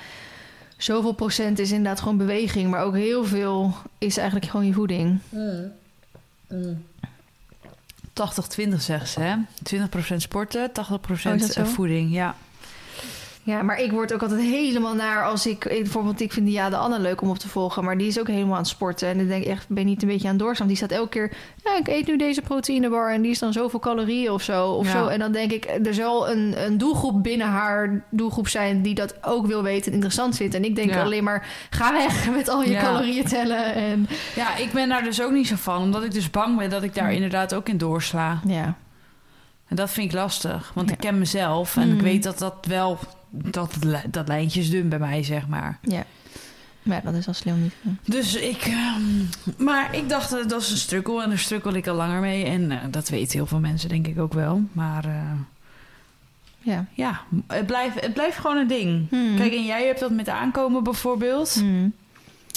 [0.78, 2.70] zoveel procent is inderdaad gewoon beweging.
[2.70, 5.18] Maar ook heel veel is eigenlijk gewoon je voeding.
[8.12, 9.36] 80-20 zeggen ze, hè?
[10.14, 10.72] 20% sporten, 80%
[11.26, 11.60] Oh, is dat zo?
[11.60, 12.36] eh, voeding, ja.
[13.48, 15.64] Ja, maar ik word ook altijd helemaal naar als ik...
[15.64, 17.84] ik- Bijvoorbeeld, ik vind die Ja de Anne leuk om op te volgen.
[17.84, 19.08] Maar die is ook helemaal aan het sporten.
[19.08, 20.66] En dan denk ik echt, ben je niet een beetje aan het doorstaan?
[20.66, 21.32] Die staat elke keer...
[21.64, 24.66] Ja, ik eet nu deze proteïnebar en die is dan zoveel calorieën of zo.
[24.70, 24.92] Of Ja.
[24.92, 25.06] zo.
[25.06, 28.82] En dan denk ik, er zal een, een doelgroep binnen haar doelgroep zijn...
[28.82, 30.54] die dat ook wil weten en interessant vindt.
[30.54, 31.02] En ik denk Ja.
[31.02, 32.80] alleen maar, ga weg met al je Ja.
[32.82, 33.74] calorieën tellen.
[33.74, 35.82] En Ja, ik ben daar dus ook niet zo van.
[35.82, 38.40] Omdat ik dus bang ben dat ik daar inderdaad ook in doorsla.
[38.46, 38.74] ja,
[39.68, 40.70] En dat vind ik lastig.
[40.74, 41.76] Want ik ken mezelf.
[41.76, 41.94] En Mm.
[41.94, 42.98] ik weet dat dat wel...
[43.30, 43.74] Dat,
[44.10, 45.78] dat lijntje is dun bij mij, zeg maar.
[45.82, 46.04] ja.
[46.82, 47.72] Maar dat is al slim niet.
[48.04, 48.62] Dus ik...
[48.62, 49.02] ehm,
[49.64, 51.22] maar ik dacht, eh, dat is een struggle.
[51.22, 52.44] En daar struggle ik al langer mee.
[52.44, 54.62] En eh, dat weten heel veel mensen, denk ik ook wel.
[54.72, 55.12] Maar eh,
[56.60, 56.84] Ja.
[56.92, 59.08] ja, het blijft, het blijft gewoon een ding.
[59.10, 59.36] Hmm.
[59.36, 61.54] Kijk, en jij hebt dat met aankomen bijvoorbeeld.
[61.54, 61.92] Hmm.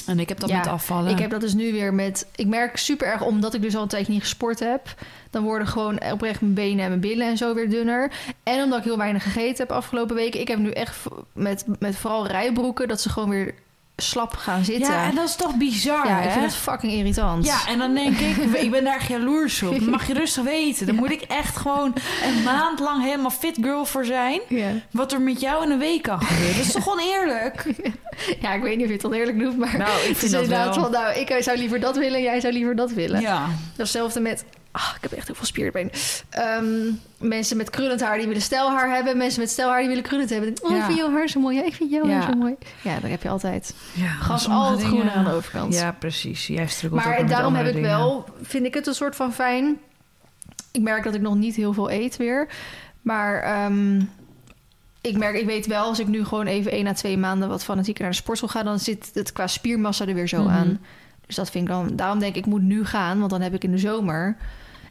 [0.05, 1.11] En ik heb dat Ja, met afvallen.
[1.11, 2.27] Ik heb dat dus nu weer met.
[2.35, 4.95] Ik merk super erg, omdat ik dus al een tijdje niet gesport heb.
[5.31, 8.11] Dan worden gewoon oprecht mijn benen en mijn billen en zo weer dunner.
[8.43, 10.39] En omdat ik heel weinig gegeten heb afgelopen weken.
[10.39, 10.97] Ik heb nu echt
[11.33, 13.53] met, met vooral rijbroeken dat ze gewoon weer
[13.95, 14.93] slap gaan zitten.
[14.93, 16.25] Ja, en dat is toch bizar, Ja, hè?
[16.25, 17.45] ik vind het fucking irritant.
[17.45, 19.71] Ja, en dan denk ik, ik ben daar jaloers op.
[19.79, 20.85] Dat mag je rustig weten.
[20.85, 21.93] Dan moet ik echt gewoon
[22.25, 24.39] een maand lang helemaal fit girl voor zijn.
[24.47, 24.69] Ja.
[24.91, 26.55] Wat er met jou in een week kan gebeuren.
[26.57, 27.65] Dat is toch oneerlijk?
[28.41, 30.31] ja, ik weet niet of je het oneerlijk noemt, maar Nou, ik het vind is
[30.31, 30.83] dat inderdaad wel.
[30.83, 33.21] van, nou, ik zou liever dat willen, jij zou liever dat willen.
[33.21, 33.47] Ja.
[33.77, 35.91] Hetzelfde met, ah, ik heb echt heel veel spierbeen.
[36.29, 36.65] Ehm
[37.17, 40.53] mensen met krullend haar die willen stijlhaar hebben, mensen met stijlhaar die willen krullend hebben.
[40.61, 41.55] Oh, ik vind jouw haar zo mooi.
[41.57, 42.13] Ja, ik vind jouw Ja.
[42.13, 42.55] haar zo mooi.
[42.81, 43.75] Ja, dat heb je altijd.
[43.93, 45.73] ja Gas altijd groener aan de overkant.
[45.73, 46.47] Ja, precies.
[46.47, 49.77] Jij struggelt Maar daarom heb ik wel, vind ik het een soort van fijn.
[50.71, 52.47] Ik merk dat ik nog niet heel veel eet weer.
[53.01, 54.01] Maar ehm,
[55.01, 57.63] ik merk, ik weet wel, als ik nu gewoon even één à twee maanden wat
[57.63, 60.49] fanatieker naar de sportschool ga, dan zit het qua spiermassa er weer zo Mhm.
[60.53, 60.79] aan.
[61.27, 61.95] Dus dat vind ik dan.
[61.95, 64.37] Daarom denk ik, ik moet nu gaan, want dan heb ik in de zomer.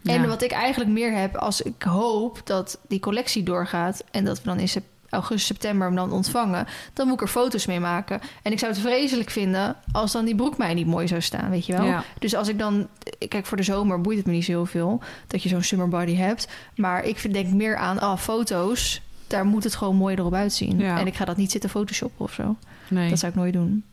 [0.04, 4.36] En wat ik eigenlijk meer heb, als ik hoop dat die collectie doorgaat en dat
[4.38, 4.68] we dan in
[5.10, 8.20] augustus, september hem dan ontvangen, dan moet ik er foto's mee maken.
[8.42, 11.50] En ik zou het vreselijk vinden als dan die broek mij niet mooi zou staan,
[11.50, 11.84] weet je wel?
[11.84, 12.04] Ja.
[12.18, 12.88] Dus als ik dan,
[13.28, 15.88] kijk, voor de zomer boeit het me niet zo heel veel dat je zo'n summer
[15.88, 16.48] body hebt.
[16.76, 20.78] Maar ik denk meer aan, ah, foto's, daar moet het gewoon mooi erop uitzien.
[20.78, 20.98] Ja.
[20.98, 22.56] En ik ga dat niet zitten photoshoppen of zo.
[22.88, 23.10] Nee.
[23.10, 23.84] Dat zou ik nooit doen.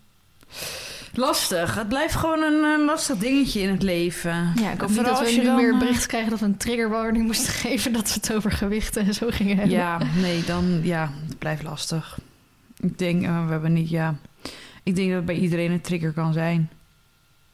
[1.13, 1.75] Lastig.
[1.75, 4.53] Het blijft gewoon een, eh, lastig dingetje in het leven.
[4.55, 7.25] Ja, ik hoop niet dat we nu dan, meer berichten krijgen dat we een triggerwarning
[7.25, 9.75] moesten geven dat we het over gewichten en zo gingen hebben.
[9.75, 12.19] Ja, nee, dan ja, het blijft lastig.
[12.79, 14.15] Ik denk, eh, we hebben niet, ja.
[14.83, 16.69] Ik denk dat het bij iedereen een trigger kan zijn.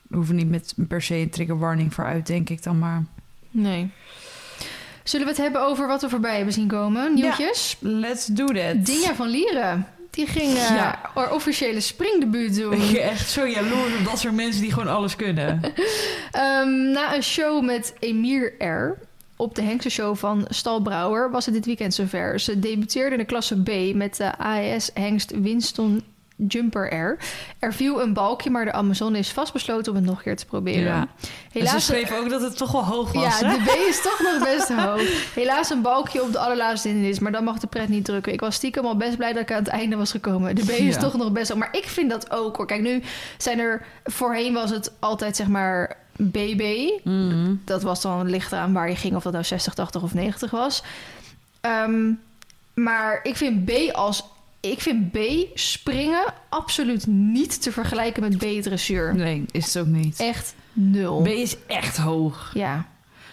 [0.08, 3.04] We hoeven niet met per se een trigger warning vooruit, denk ik dan maar.
[3.52, 3.92] Nee.
[5.04, 7.14] Zullen we het hebben over wat we voorbij hebben zien komen?
[7.14, 7.78] Nieuwtjes?
[7.80, 8.86] Let's do that.
[8.86, 9.88] Dinja van Lieren.
[10.14, 11.00] Die ging eh, Ja.
[11.14, 12.74] haar officiële springdebuut doen.
[12.74, 15.62] Ik ben echt zo jaloers op dat soort mensen die gewoon alles kunnen.
[16.32, 18.98] Ehm, na een show met Emir R.
[19.36, 22.40] Op de Hengse show van Stalbrouwer was het dit weekend zover.
[22.40, 26.04] Ze debuteerde in de klasse B met de AES Hengst Winston
[26.48, 27.18] Jumper R.
[27.60, 30.46] Er viel een balkje, maar de Amazone is vastbesloten om het nog een keer te
[30.46, 30.84] proberen.
[30.84, 31.08] Ja.
[31.52, 33.58] Helaas, en ze schreven ook dat het toch wel hoog was, ja, hè?
[33.58, 35.34] de B is toch nog best hoog.
[35.36, 38.34] Helaas een balkje op de allerlaatste hindernis, maar dan mag de pret niet drukken.
[38.34, 40.56] Ik was stiekem al best blij dat ik aan het einde was gekomen.
[40.56, 41.00] De B is Ja.
[41.02, 41.58] toch nog best hoog.
[41.60, 42.66] Maar ik vind dat ook hoor.
[42.68, 43.02] Kijk, nu
[43.38, 43.86] zijn er...
[44.04, 46.90] Voorheen was het altijd zeg maar BB.
[47.04, 47.56] Mhm.
[47.66, 50.52] Dat was dan licht eraan waar je ging, of dat nou 60, 80 of 90
[50.52, 50.84] was.
[51.62, 52.12] Ehm,
[52.74, 54.24] maar ik vind B als...
[54.72, 55.18] Ik vind B
[55.54, 59.16] springen absoluut niet te vergelijken met B dressuur.
[59.16, 60.20] Nee, is het ook niet.
[60.20, 61.22] Echt nul.
[61.22, 62.52] B is echt hoog.
[62.54, 62.86] Ja.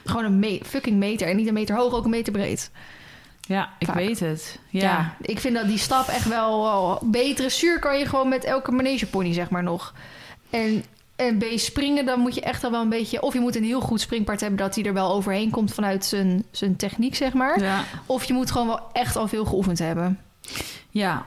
[0.05, 1.29] Gewoon een me- fucking meter.
[1.29, 2.71] En niet een meter hoog, ook een meter breed.
[3.41, 3.97] Ja, ik Vaak.
[3.97, 4.59] weet het.
[4.69, 4.81] Ja.
[4.81, 5.17] Ja.
[5.21, 6.99] ik vind dat die stap echt wel...
[7.05, 9.95] betere zuur kan je gewoon met elke manegepony, zeg maar, nog.
[10.51, 10.85] En,
[11.17, 13.23] en B springen, dan moet je echt al wel een beetje...
[13.23, 14.59] Of je moet een heel goed springpaard hebben...
[14.59, 17.61] dat hij er wel overheen komt vanuit zijn, zijn techniek, zeg maar.
[17.61, 17.85] Ja.
[18.07, 20.19] Of je moet gewoon wel echt al veel geoefend hebben.
[20.93, 21.27] Ja.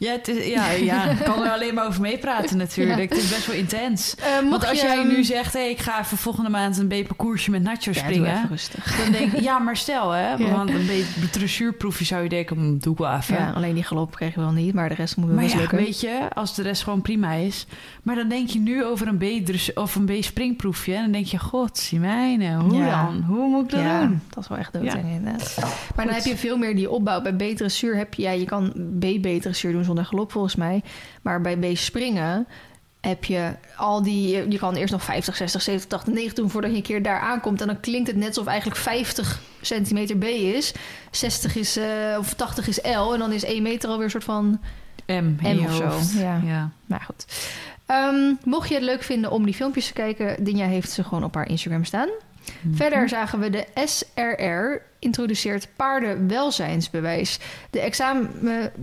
[0.00, 2.98] Ja, het is, ja, ja, ik kan er alleen maar over meepraten natuurlijk.
[2.98, 3.16] Ja.
[3.16, 4.14] Het is best wel intens.
[4.14, 7.50] Eh, Want als je, jij nu zegt, hey, ik ga even volgende maand een B-parcoursje
[7.50, 8.48] met Nacho Ja, springen.
[9.02, 10.32] Dan denk ik, ja, maar stel hè.
[10.32, 10.50] Ja.
[10.50, 13.36] Want een beetje dressuurproefje zou je denken, hm, doe ik wel even.
[13.36, 15.78] Ja, alleen die galop kreeg je wel niet, maar de rest moet wel lukken.
[15.78, 17.66] weet je, als de rest gewoon prima is.
[18.02, 20.94] Maar dan denk je nu over een B-dress- of een B-springproefje.
[20.94, 23.22] En dan denk je, god, zie mijne, hoe dan?
[23.26, 24.20] Hoe moet ik dat doen?
[24.30, 25.54] dat is wel echt dood inderdaad.
[25.96, 27.22] Maar dan heb je veel meer die opbouw.
[27.22, 28.22] Bij B-dressuur heb je...
[28.22, 30.82] Ja, je kan B-dressuur doen zonder galop volgens mij.
[31.22, 32.46] Maar bij B-springen
[33.00, 34.50] heb je al die...
[34.50, 36.50] Je kan eerst nog 50, 60, 70, 80, 90 doen...
[36.50, 37.60] voordat je een keer daar aankomt.
[37.60, 40.74] En dan klinkt het net alsof eigenlijk 50 centimeter B is.
[41.10, 41.76] 60 is...
[41.76, 43.12] eh, of 80 is L.
[43.12, 44.60] En dan is 1 meter alweer een soort van...
[45.06, 46.40] M, M of zo, ja.
[46.44, 46.70] ja.
[46.86, 47.26] Maar goed.
[47.86, 50.44] Ehm, mocht je het leuk vinden om die filmpjes te kijken...
[50.44, 52.08] Dinja heeft ze gewoon op haar Instagram staan.
[52.62, 52.74] Mhm.
[52.76, 57.38] Verder zagen we de SRR introduceert paardenwelzijnsbewijs.
[57.70, 58.30] De, examen,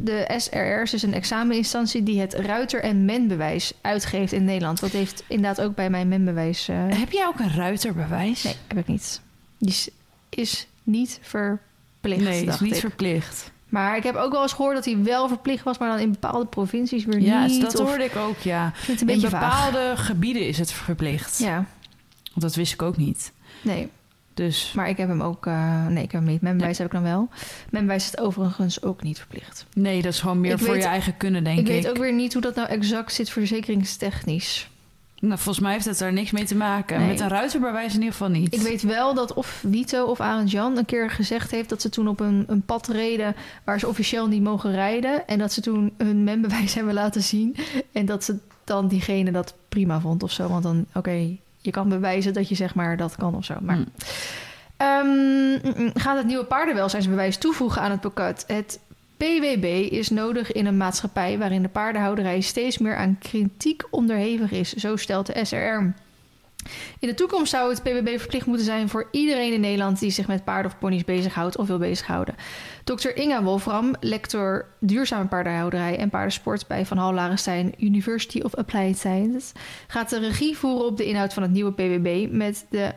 [0.03, 4.79] de SRR is dus een exameninstantie die het ruiter- en menbewijs uitgeeft in Nederland.
[4.79, 6.67] Dat heeft inderdaad ook bij mijn menbewijs.
[6.67, 8.43] eh, Heb jij ook een ruiterbewijs?
[8.43, 9.21] nee, heb ik niet.
[9.57, 9.75] Die
[10.29, 12.21] is, niet verplicht.
[12.23, 12.79] Nee, is niet ik.
[12.79, 13.51] verplicht.
[13.69, 16.11] Maar ik heb ook wel eens gehoord dat hij wel verplicht was, maar dan in
[16.11, 17.61] bepaalde provincies weer Ja, niet.
[17.61, 18.73] dat of- hoorde ik ook, ja.
[18.87, 19.31] Ik In vaag.
[19.31, 21.37] bepaalde gebieden is het verplicht.
[21.37, 21.55] Ja,
[22.29, 23.31] Want dat wist ik ook niet.
[23.61, 23.89] nee.
[24.35, 25.45] Dus Maar ik heb hem ook...
[25.45, 26.41] eh, nee, ik heb hem niet.
[26.41, 27.29] Menbewijs heb ik dan wel.
[27.69, 29.65] Menbewijs is het overigens ook niet verplicht.
[29.73, 31.71] nee, dat is gewoon meer Ik voor weet- je eigen kunnen, denk ik ik.
[31.71, 34.69] weet ook weer niet hoe dat nou exact zit verzekeringstechnisch.
[35.19, 36.99] Nou, volgens mij heeft het daar niks mee te maken.
[36.99, 37.07] Nee.
[37.07, 38.53] Met een ruiterbewijs in ieder geval niet.
[38.53, 41.89] Ik weet wel dat of Vito of Arend Jan een keer gezegd heeft dat ze
[41.89, 45.27] toen op een, een pad reden waar ze officieel niet mogen rijden.
[45.27, 47.55] En dat ze toen hun menbewijs hebben laten zien.
[47.91, 50.47] En dat ze dan diegene dat prima vond of zo.
[50.47, 53.55] Want dan, oké, je kan bewijzen dat je zeg maar dat kan of zo.
[53.61, 53.83] Maar Hm.
[54.77, 58.43] Ehm, mm, mm, gaat het nieuwe paardenwelzijnsbewijs toevoegen aan het pakket.
[58.47, 58.79] Het
[59.17, 64.73] PWB is nodig in een maatschappij waarin de paardenhouderij steeds meer aan kritiek onderhevig is,
[64.73, 65.93] zo stelt de SRR.
[66.99, 70.27] In de toekomst zou het PBB verplicht moeten zijn voor iedereen in Nederland die zich
[70.27, 72.35] met paarden of ponies bezighoudt of wil bezighouden.
[72.83, 73.09] Dr.
[73.15, 77.37] Inga Wolfram, lector duurzame paardenhouderij en paardensport bij Van Hal
[77.77, 79.51] University of Applied Sciences,
[79.87, 82.93] gaat de regie voeren op de inhoud van het nieuwe PBB met de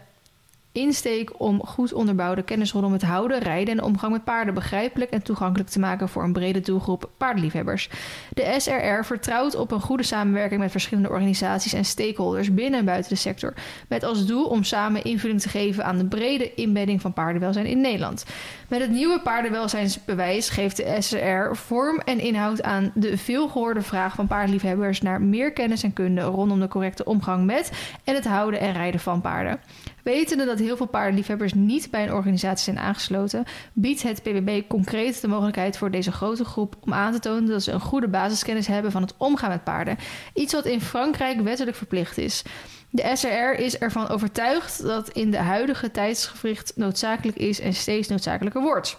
[0.79, 5.23] insteek om goed onderbouwde kennis rondom het houden, rijden en omgang met paarden begrijpelijk en
[5.23, 7.91] toegankelijk te maken voor een brede doelgroep paardenliefhebbers.
[8.33, 13.11] De SRR vertrouwt op een goede samenwerking met verschillende organisaties en stakeholders binnen en buiten
[13.11, 13.55] de sector,
[13.89, 17.81] met als doel om samen invulling te geven aan de brede inbedding van paardenwelzijn in
[17.81, 18.25] Nederland.
[18.69, 24.27] Met het nieuwe paardenwelzijnsbewijs geeft de SRR vorm en inhoud aan de veelgehoorde vraag van
[24.27, 27.73] paardenliefhebbers naar meer kennis en kunde rondom de correcte omgang met
[28.05, 29.61] en het houden en rijden van paarden.
[30.03, 35.21] Wetende dat heel veel paardenliefhebbers niet bij een organisatie zijn aangesloten, biedt het PBB concreet
[35.21, 38.67] de mogelijkheid voor deze grote groep om aan te tonen dat ze een goede basiskennis
[38.67, 39.97] hebben van het omgaan met paarden.
[40.35, 42.45] Iets wat in Frankrijk wettelijk verplicht is.
[42.91, 48.63] De SRR is ervan overtuigd dat in de huidige tijdsgevricht noodzakelijk is en steeds noodzakelijker
[48.63, 48.97] wordt.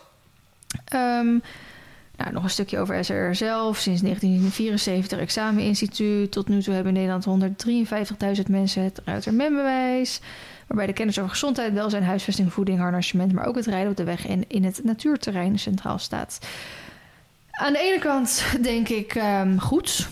[0.85, 1.37] Ehm,
[2.17, 3.77] nou, nog een stukje over SRR zelf.
[3.77, 6.31] Sinds 1974 exameninstituut.
[6.31, 7.25] Tot nu toe hebben in Nederland
[8.39, 10.21] 153.000 mensen het Ruiter-membewijs
[10.67, 14.03] waarbij de kennis over gezondheid, welzijn, huisvesting, voeding, harnassement, maar ook het rijden op de
[14.03, 16.39] weg en in het natuurterrein centraal staat.
[17.51, 20.07] Aan de ene kant denk ik um, goed.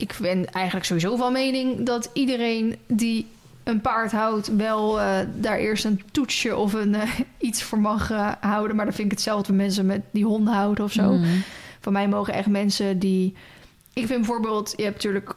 [0.00, 3.26] Ik ben eigenlijk sowieso van mening dat iedereen die
[3.64, 7.02] een paard houdt, wel uh, daar eerst een toetsje of een, uh,
[7.38, 8.76] iets voor mag uh, houden.
[8.76, 11.12] Maar dan vind ik hetzelfde mensen met die honden houden of zo.
[11.12, 11.42] Mm.
[11.80, 13.34] Van mij mogen echt mensen die.
[13.92, 15.34] Ik vind bijvoorbeeld, je hebt natuurlijk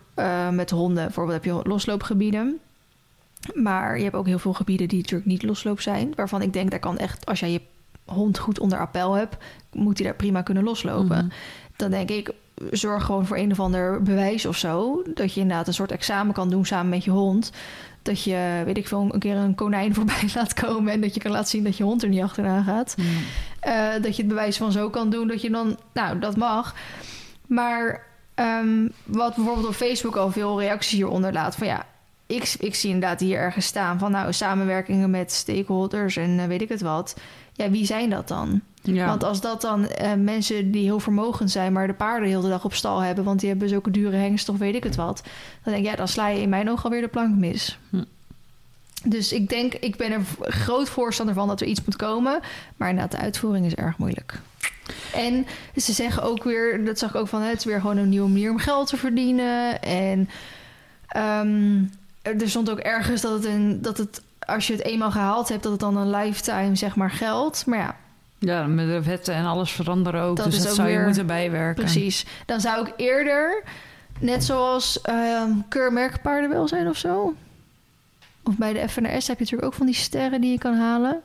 [0.51, 2.59] met honden, bijvoorbeeld heb je losloopgebieden.
[3.53, 6.13] Maar je hebt ook heel veel gebieden die natuurlijk niet losloop zijn.
[6.15, 7.61] Waarvan ik denk, daar kan echt, als jij je
[8.05, 9.37] hond goed onder appel hebt,
[9.71, 11.25] moet hij daar prima kunnen loslopen.
[11.25, 11.35] Mhm.
[11.75, 12.33] Dan denk ik,
[12.71, 15.03] zorg gewoon voor een of ander bewijs of zo.
[15.13, 17.51] Dat je inderdaad een soort examen kan doen samen met je hond.
[18.01, 20.93] Dat je, weet ik veel, een keer een konijn voorbij laat komen.
[20.93, 22.95] En dat je kan laten zien dat je hond er niet achteraan gaat.
[22.97, 23.07] Mhm.
[23.59, 25.27] Eh, dat je het bewijs van zo kan doen.
[25.27, 26.75] Dat je dan, nou, dat mag.
[27.47, 31.55] Maar um, wat bijvoorbeeld op Facebook al veel reacties hieronder laat.
[31.55, 31.85] Van ja,
[32.25, 36.61] ik, ik zie inderdaad hier ergens staan van nou samenwerkingen met stakeholders en uh, weet
[36.61, 37.15] ik het wat.
[37.53, 38.61] Ja, wie zijn dat dan?
[38.83, 39.05] Ja.
[39.05, 42.49] Want als dat dan uh, mensen die heel vermogend zijn, maar de paarden heel de
[42.49, 45.21] dag op stal hebben, want die hebben zulke dure hengsten of weet ik het wat,
[45.63, 47.77] dan denk ik ja, dan sla je in mijn ogen alweer de plank mis.
[47.89, 48.03] Hm.
[49.05, 52.39] Dus ik denk, ik ben er groot voorstander van dat er iets moet komen,
[52.77, 54.41] maar inderdaad, de uitvoering is erg moeilijk.
[55.13, 58.09] En ze zeggen ook weer, dat zag ik ook van, het is weer gewoon een
[58.09, 59.81] nieuwe manier om geld te verdienen.
[59.81, 60.29] En
[61.17, 61.91] um,
[62.21, 65.63] er stond ook ergens dat het, een, dat het, als je het eenmaal gehaald hebt,
[65.63, 67.65] dat het dan een lifetime zeg maar geldt.
[67.65, 67.95] Maar ja.
[68.45, 70.35] Ja, met de wetten en alles veranderen ook.
[70.37, 71.83] Dat dus dat zou je moeten bijwerken.
[71.83, 72.25] Precies.
[72.45, 73.63] Dan zou ik eerder,
[74.19, 77.33] net zoals uh, keurmerk paardenwelzijn of zo.
[78.43, 81.21] Of bij de FNRS heb je natuurlijk ook van die sterren die je kan halen.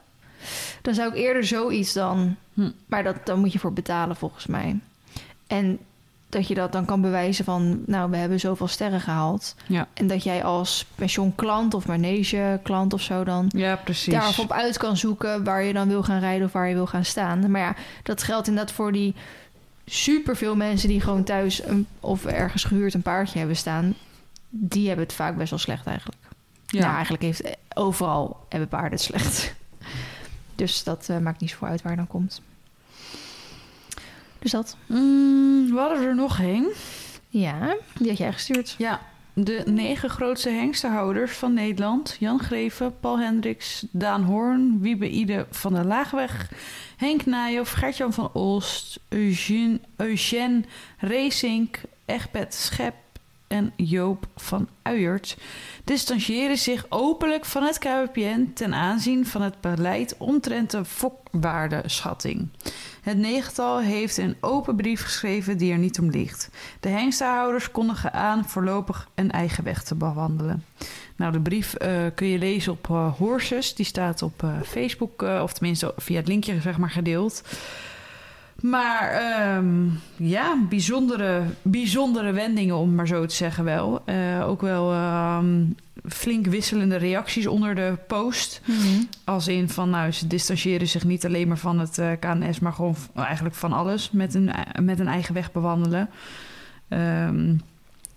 [0.83, 2.37] Dan zou ik eerder zoiets dan.
[2.55, 2.71] Hm.
[2.87, 4.81] Maar dat, dan moet je voor betalen volgens mij.
[5.47, 5.79] En
[6.29, 9.55] dat je dat dan kan bewijzen van, nou, we hebben zoveel sterren gehaald.
[9.67, 9.89] Ja.
[9.95, 14.13] En dat jij als pensioenklant of manege-klant of zo dan ja, precies.
[14.13, 17.05] daarop uit kan zoeken waar je dan wil gaan rijden of waar je wil gaan
[17.05, 17.51] staan.
[17.51, 19.15] Maar ja, dat geldt inderdaad voor die
[19.87, 23.95] superveel mensen die gewoon thuis een, of ergens gehuurd een paardje hebben staan.
[24.49, 26.21] Die hebben het vaak best wel slecht eigenlijk.
[26.67, 29.55] Ja, nou, eigenlijk heeft overal hebben paarden het slecht.
[30.55, 32.43] Dus dat uh, maakt niet zoveel uit waar dan komt.
[34.49, 34.77] Dus dat.
[34.87, 36.73] Mm, we hadden er nog heen.
[37.29, 38.75] Ja, die had jij gestuurd.
[38.79, 39.01] Ja,
[39.35, 42.17] de negen grootste hengstenhouders van Nederland.
[42.21, 46.51] Jan Greven, Paul Hendricks, Daan Hoorn, Wiebe Ide van der Laagweg...
[46.97, 50.61] Henk Nijhoff, Gertjan van Olst, Eugene, Eugène
[50.99, 51.71] Racing,
[52.05, 52.95] Egbert Schep
[53.49, 55.37] en Joop van Uijert
[55.85, 62.49] distancieren zich openlijk van het KWPN ten aanzien van het beleid omtrent de fokwaardeschatting.
[63.03, 66.51] Het negental heeft een open brief geschreven die er niet om ligt.
[66.81, 70.65] De hengstenhouders kondigen aan voorlopig een eigen weg te bewandelen.
[71.17, 73.75] Nou, de brief uh, kun je lezen op uh, Horses.
[73.75, 77.43] Die staat op uh, Facebook, of tenminste via het linkje zeg maar gedeeld.
[78.63, 79.23] Maar
[79.57, 84.03] um, ja, bijzondere, bijzondere wendingen, om maar zo te zeggen wel.
[84.07, 85.77] Uh, ook wel um,
[86.09, 88.61] flink wisselende reacties onder de post.
[88.65, 89.09] Mm -hmm.
[89.25, 92.59] Als in van, nou, ze distancieren zich niet alleen maar van het uh, KNS...
[92.59, 94.51] maar gewoon eigenlijk van alles met een,
[94.83, 96.11] met een eigen weg bewandelen.
[96.89, 97.61] Um,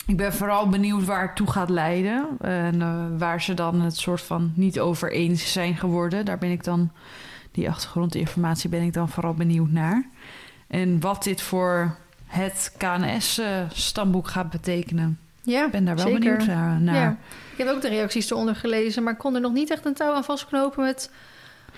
[0.06, 2.28] ik ben vooral benieuwd waar het toe gaat leiden.
[2.40, 6.26] En uh, waar ze dan het soort van niet over eens zijn geworden.
[6.26, 6.92] Daar ben ik dan,
[7.52, 10.06] die achtergrondinformatie ben ik dan vooral benieuwd naar.
[10.68, 15.20] En wat dit voor het KNS-stamboek gaat betekenen.
[15.44, 16.20] Ja, Ik ben daar wel zeker.
[16.20, 16.46] benieuwd
[16.80, 16.94] naar.
[16.94, 17.18] Ja.
[17.52, 19.94] Ik heb ook de reacties eronder gelezen, maar ik kon er nog niet echt een
[19.94, 21.12] touw aan vastknopen met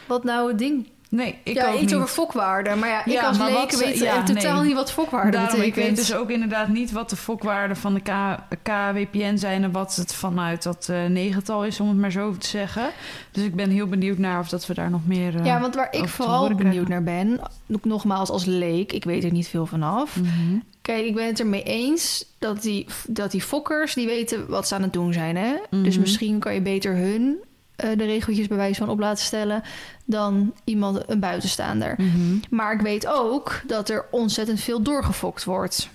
[0.07, 0.87] wat nou het ding.
[1.15, 1.95] Nee, ik ja, ook iets niet.
[1.95, 2.75] over fokwaarde.
[2.75, 4.65] Maar ja, ik Ja, als leek wat weet ja, totaal nee.
[4.67, 5.85] niet wat fokwaarde Daarom, ik betekent.
[5.97, 9.63] weet dus ook inderdaad niet wat de fokwaarden van de K- KWPN zijn...
[9.63, 12.89] en wat het vanuit dat eh, negental is, om het maar zo te zeggen.
[13.31, 15.39] Dus ik ben heel benieuwd naar of dat we daar nog meer...
[15.39, 17.39] eh, Ja, want waar ik vooral benieuwd naar ben,
[17.81, 20.15] nogmaals als leek, ik weet er niet veel vanaf.
[20.19, 20.57] mhm.
[20.81, 24.75] Kijk, ik ben het ermee eens dat die, dat die fokkers, die weten wat ze
[24.75, 25.35] aan het doen zijn.
[25.37, 25.53] Hè?
[25.69, 25.99] Dus Mhm.
[26.01, 27.35] misschien kan je beter hun
[27.75, 29.63] de regeltjes bij wijze van op laten stellen
[30.05, 31.95] dan iemand, een buitenstaander.
[31.97, 32.37] Mhm.
[32.49, 35.89] Maar ik weet ook dat er ontzettend veel doorgefokt wordt.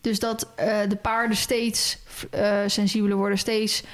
[0.00, 1.98] Dus dat eh, de paarden steeds
[2.30, 3.84] eh, sensibeler worden, steeds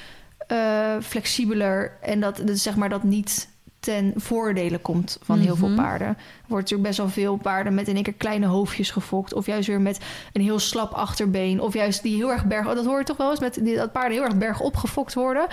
[0.47, 1.97] eh, flexibeler.
[2.01, 5.77] En dat, dat, zeg maar, dat niet ten voordele komt van heel veel Mhm.
[5.81, 6.07] paarden.
[6.07, 6.15] Er
[6.47, 9.33] wordt natuurlijk best wel veel paarden met in één keer kleine hoofdjes gefokt.
[9.33, 9.99] Of juist weer met
[10.33, 11.61] een heel slap achterbeen.
[11.61, 12.67] Of juist die heel erg berg...
[12.67, 15.13] Oh, dat hoor je toch wel eens, met die, dat paarden heel erg bergop gefokt
[15.13, 15.47] worden.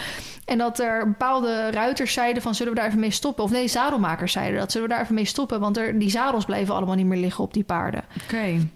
[0.44, 2.54] En dat er bepaalde ruiters zeiden van...
[2.54, 3.44] zullen we daar even mee stoppen?
[3.44, 4.72] Of nee, zadelmakers zeiden dat.
[4.72, 5.60] Zullen we daar even mee stoppen?
[5.60, 8.04] Want er, die zadels blijven allemaal niet meer liggen op die paarden.
[8.24, 8.68] Oké.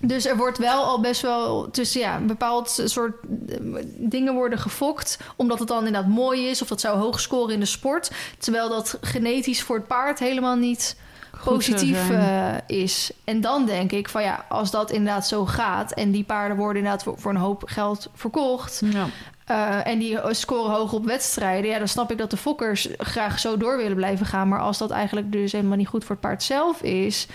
[0.00, 3.14] Dus er wordt wel al best wel tussen ja, een bepaald soort
[3.48, 3.56] eh,
[3.96, 5.18] dingen worden gefokt.
[5.36, 6.62] Omdat het dan inderdaad mooi is.
[6.62, 8.10] Of dat zou hoog scoren in de sport.
[8.38, 10.96] Terwijl dat genetisch voor het paard helemaal niet
[11.30, 13.10] Goed positief eh, is.
[13.24, 15.92] En dan denk ik van ja, als dat inderdaad zo gaat.
[15.92, 18.82] En die paarden worden inderdaad voor, voor een hoop geld verkocht.
[18.84, 19.06] Ja.
[19.44, 21.70] eh, en die scoren hoog op wedstrijden.
[21.70, 24.48] Ja, dan snap ik dat de fokkers graag zo door willen blijven gaan.
[24.48, 27.26] Maar als dat eigenlijk dus helemaal niet goed voor het paard zelf is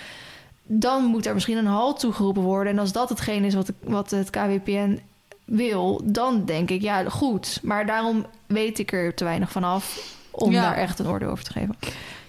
[0.63, 2.73] dan moet er misschien een halt toegeroepen worden.
[2.73, 4.99] En als dat hetgeen is wat, wat het KWPN
[5.45, 7.59] wil, dan denk ik, ja, goed.
[7.63, 10.61] Maar daarom weet ik er te weinig van af om Ja.
[10.61, 11.75] daar echt een oordeel over te geven.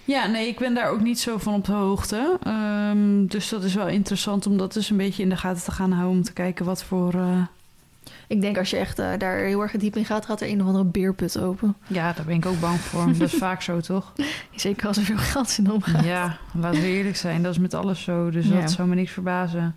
[0.03, 2.37] Ja, nee, ik ben daar ook niet zo van op de hoogte.
[2.43, 5.71] Ehm, dus dat is wel interessant om dat dus een beetje in de gaten te
[5.71, 6.17] gaan houden...
[6.17, 7.13] om te kijken wat voor...
[7.13, 7.41] eh,
[8.27, 10.61] Ik denk als je echt eh, daar heel erg diep in gaat, gaat er een
[10.61, 11.75] of andere beerput open.
[11.87, 13.05] Ja, daar ben ik ook bang voor.
[13.17, 14.13] dat is vaak zo, toch?
[14.55, 16.03] Zeker als er veel geld in omgaat.
[16.05, 17.43] Ja, laten we eerlijk zijn.
[17.43, 18.29] Dat is met alles zo.
[18.29, 18.59] Dus Ja.
[18.61, 19.75] dat zou me niks verbazen.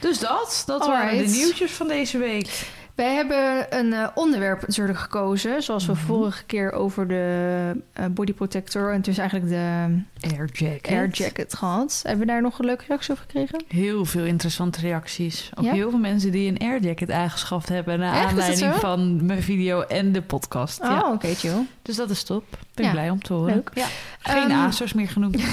[0.00, 2.66] Dus dat, dat waren de nieuwtjes van deze week.
[2.98, 5.62] Wij hebben een eh, onderwerp natuurlijk gekozen.
[5.62, 6.00] Zoals we Mhm.
[6.00, 9.86] vorige keer over de eh, body protector en dus eigenlijk de
[10.20, 10.92] Air jacket.
[10.92, 12.00] air jacket gehad.
[12.02, 13.64] Hebben we daar nog een leuke reactie over gekregen?
[13.68, 15.50] Heel veel interessante reacties.
[15.54, 15.72] Ook Ja?
[15.72, 17.98] heel veel mensen die een air jacket aangeschaft hebben...
[17.98, 18.26] naar Echt?
[18.30, 20.80] Aanleiding van mijn video en de podcast.
[20.80, 21.12] Oh, Ja.
[21.12, 21.66] oké, chill.
[21.82, 22.44] Dus dat is top.
[22.74, 22.90] Ben Ja.
[22.90, 23.54] blij om te horen.
[23.54, 23.70] Leuk.
[23.74, 23.86] Ja.
[24.20, 25.36] Geen Ehm, ASOS meer genoemd.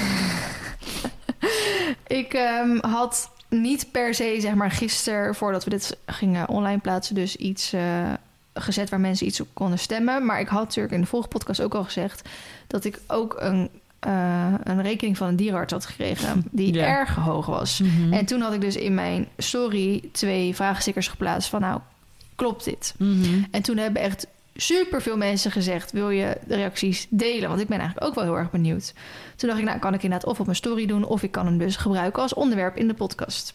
[2.06, 7.14] Ik ehm, had niet per se, zeg maar, gisteren, voordat we dit gingen online plaatsen,
[7.14, 8.12] dus iets eh,
[8.54, 10.26] gezet waar mensen iets op konden stemmen.
[10.26, 12.28] Maar ik had natuurlijk in de vorige podcast ook al gezegd
[12.66, 16.86] dat ik ook een, eh, een rekening van een dierenarts had gekregen die Ja.
[16.86, 17.80] erg hoog was.
[17.80, 18.12] Mhm.
[18.12, 21.80] En toen had ik dus in mijn story twee vraagstickers geplaatst van, nou,
[22.34, 22.94] klopt dit?
[22.98, 23.42] Mhm.
[23.50, 27.48] En toen hebben echt super veel mensen gezegd: wil je de reacties delen?
[27.48, 28.94] Want ik ben eigenlijk ook wel heel erg benieuwd.
[29.36, 31.46] Toen dacht ik, nou kan ik inderdaad of op mijn story doen, of ik kan
[31.46, 33.54] hem dus gebruiken als onderwerp in de podcast.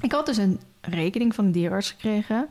[0.00, 2.48] Ik had dus een rekening van de dierenarts gekregen.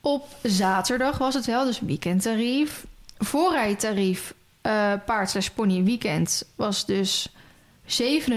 [0.00, 2.86] Op zaterdag was het wel, dus weekendtarief.
[3.18, 7.32] Voorrijtarief eh paard slash pony weekend was dus
[7.86, 8.28] 97,50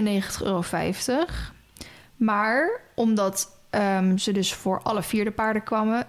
[0.42, 0.62] euro.
[2.16, 6.06] Maar omdat ehm, ze dus voor alle vier de paarden kwamen,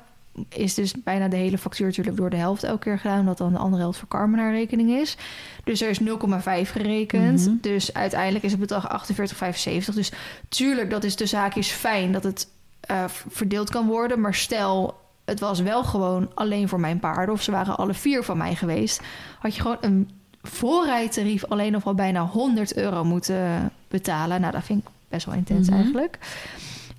[0.50, 3.52] is dus bijna de hele factuur natuurlijk door de helft elke keer gedaan, omdat dan
[3.52, 5.17] de andere helft voor Carmen haar rekening is.
[5.63, 7.46] Dus er is 0,5 gerekend.
[7.46, 7.56] Mhm.
[7.62, 9.96] Dus uiteindelijk is het bedrag 48,75.
[9.96, 10.12] Dus
[10.50, 12.48] tuurlijk, dat is de zaak is fijn dat het
[12.80, 14.19] eh, verdeeld kan worden.
[14.22, 18.24] Maar stel, het was wel gewoon alleen voor mijn paarden, of ze waren alle vier
[18.24, 19.02] van mij geweest,
[19.39, 20.10] had je gewoon een
[20.41, 24.41] voorrijtarief alleen nog wel bijna 100 euro moeten betalen.
[24.41, 25.78] Nou, dat vind ik best wel intens Mhm.
[25.78, 26.17] eigenlijk.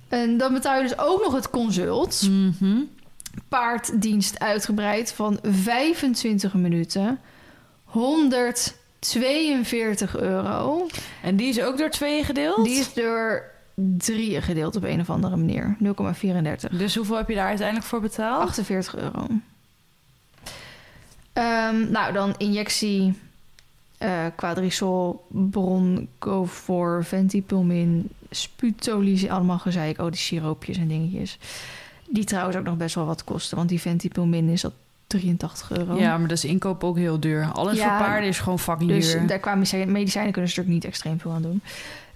[0.07, 2.21] En dan betaal je dus ook nog het consult.
[2.29, 2.77] Mhm.
[3.47, 7.19] Paarddienst uitgebreid van 25 minuten.
[7.83, 10.87] 142 euro.
[11.21, 12.65] En die is ook door tweeën gedeeld?
[12.65, 13.53] Die is door
[13.97, 15.77] drieën gedeeld op een of andere manier.
[15.83, 15.89] 0,34.
[16.77, 18.41] Dus hoeveel heb je daar uiteindelijk voor betaald?
[18.41, 19.27] 48 euro.
[21.33, 23.13] Ehm, nou, dan injectie
[23.97, 29.99] eh quadrisol, broncofor, ventipulmin, sputolyse, allemaal gezeik.
[29.99, 31.37] Oh, die siroopjes en dingetjes.
[32.15, 34.73] Die trouwens ook nog best wel wat kosten, want die ventipulmin is dat
[35.07, 35.95] 83 euro.
[35.95, 37.51] Ja, maar dat is inkoop ook heel duur.
[37.53, 39.27] Alles Ja, voor paarden is gewoon fucking Dus duur.
[39.27, 41.61] daar qua medicijnen medicijnen kunnen ze natuurlijk niet extreem veel aan doen.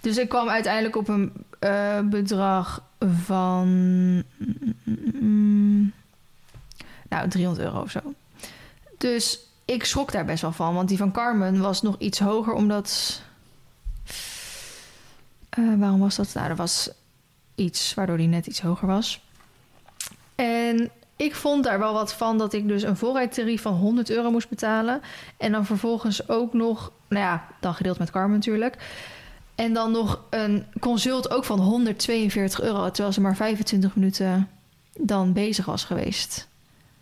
[0.02, 2.84] Dus ik kwam uiteindelijk op een eh, bedrag
[3.24, 3.68] van...
[5.20, 5.92] mm,
[7.10, 8.00] nou, 300 euro of zo.
[8.98, 10.73] Dus ik schrok daar best wel van.
[10.73, 13.21] Want die van Carmen was nog iets hoger, omdat...
[15.50, 16.34] Eh, waarom was dat?
[16.34, 16.90] Nou, er was
[17.56, 19.21] iets waardoor die net iets hoger was.
[20.40, 24.31] En ik vond daar wel wat van dat ik dus een voorrijdtarief van 100 euro
[24.31, 25.02] moest betalen.
[25.37, 28.77] En dan vervolgens ook nog, nou ja, dan gedeeld met Carmen natuurlijk.
[29.56, 34.50] En dan nog een consult ook van 142 euro, terwijl ze maar 25 minuten
[34.98, 36.48] dan bezig was geweest.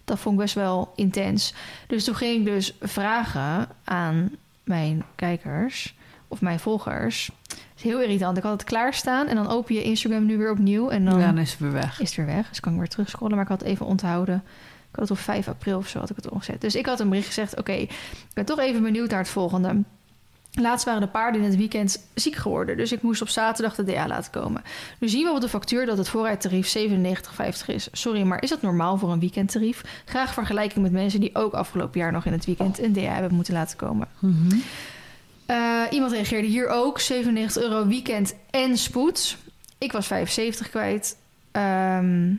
[0.06, 1.54] Dat vond ik best wel intens.
[1.88, 5.96] Dus toen ging ik dus vragen aan mijn kijkers
[6.28, 7.32] of mijn volgers.
[7.78, 8.38] Het is heel irritant.
[8.38, 10.90] Ik had het klaarstaan en dan open je Instagram nu weer opnieuw.
[10.90, 12.00] En dan, Ja, dan is het weer weg.
[12.00, 12.50] is het weer weg.
[12.50, 13.36] Dus kan ik weer terugscrollen.
[13.36, 14.36] Maar ik had het even onthouden.
[14.90, 16.62] Ik had het op 5 april of zo had ik het omgezet.
[16.62, 17.58] Dus ik had een bericht gezegd...
[17.58, 17.92] oké, ik
[18.34, 19.76] ben toch even benieuwd naar het volgende.
[20.52, 22.78] Laatst waren de paarden in het weekend ziek geworden.
[22.78, 24.62] Dus ik moest op zaterdag de DA laten komen.
[25.00, 27.88] Nu zien we op de factuur dat het voorrijdtarief 97,50 is.
[27.92, 30.02] Sorry, maar is dat normaal voor een weekendtarief?
[30.06, 33.34] Graag vergelijking met mensen die ook afgelopen jaar nog in het weekend een DA hebben
[33.36, 34.08] moeten laten komen.
[34.20, 34.56] Mhm.
[35.48, 37.00] Eh, iemand reageerde hier ook.
[37.00, 39.38] 97 euro weekend en spoed.
[39.78, 41.18] Ik was 75 kwijt.
[41.52, 42.34] Ehm,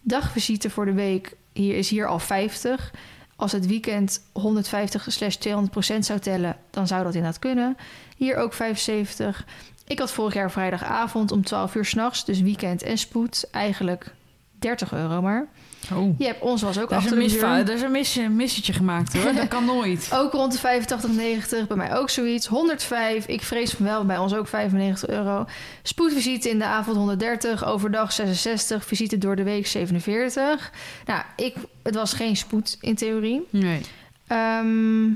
[0.00, 2.92] dagvisite voor de week hier is hier al 50.
[3.36, 7.76] Als het weekend 150 slash 200 procent zou tellen, dan zou dat inderdaad kunnen.
[8.16, 9.46] Hier ook 75.
[9.86, 13.48] Ik had vorig jaar vrijdagavond om 12 uur s'nachts, dus weekend en spoed.
[13.50, 14.14] Eigenlijk
[14.58, 15.48] 30 euro maar.
[15.94, 16.18] Oh.
[16.18, 19.12] Je hebt ons was ook achter de misva- daar is een mis, een missetje gemaakt
[19.16, 19.32] hoor.
[19.34, 20.10] Dat kan nooit.
[20.14, 21.66] Ook rond de 85, 90.
[21.66, 22.46] Bij mij ook zoiets.
[22.46, 23.26] 105.
[23.26, 24.04] Ik vrees van wel.
[24.04, 25.46] Bij ons ook 95 euro.
[25.82, 27.64] Spoedvisite in de avond 130.
[27.64, 28.84] Overdag 66.
[28.84, 30.72] Visite door de week 47.
[31.06, 33.46] Nou, ik, het was geen spoed in theorie.
[33.50, 33.80] Nee.
[34.26, 35.08] Ehm,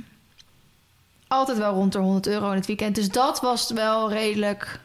[1.29, 2.95] altijd wel rond de 100 euro in het weekend.
[2.95, 4.81] Dus dat was wel redelijk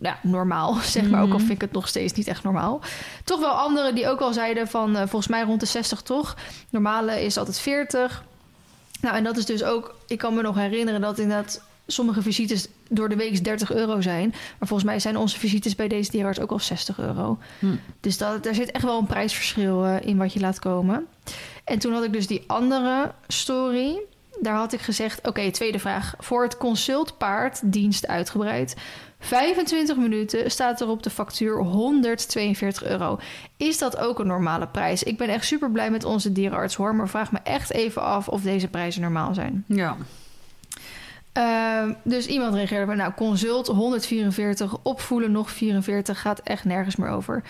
[0.00, 1.20] ja, normaal, zeg maar.
[1.22, 1.46] Ook al Mhm.
[1.46, 2.80] vind ik het nog steeds niet echt normaal.
[3.24, 4.90] Toch wel anderen die ook al zeiden van...
[4.96, 6.36] eh, volgens mij rond de 60 toch.
[6.70, 8.24] Normale is altijd 40.
[9.00, 9.94] Nou, en dat is dus ook...
[10.06, 11.62] Ik kan me nog herinneren dat inderdaad...
[11.86, 14.28] Sommige visites door de week 30 euro zijn.
[14.58, 17.38] Maar volgens mij zijn onze visites bij deze dierenarts ook al 60 euro.
[17.58, 17.66] Hm.
[18.00, 21.06] Dus dat, daar zit echt wel een prijsverschil eh, in wat je laat komen.
[21.64, 23.98] En toen had ik dus die andere story.
[24.40, 26.14] Daar had ik gezegd: Oké, tweede vraag.
[26.18, 28.76] Voor het consultpaard, dienst uitgebreid.
[29.22, 33.18] 25 minuten staat er op de factuur 142 euro.
[33.56, 35.02] Is dat ook een normale prijs?
[35.02, 36.94] Ik ben echt super blij met onze dierenarts hoor.
[36.94, 39.64] Maar vraag me echt even af of deze prijzen normaal zijn.
[39.66, 39.96] Ja.
[41.32, 47.08] Ehm, dus iemand reageerde van, nou, consult 144, opvoelen nog 44, gaat echt nergens meer
[47.08, 47.42] over.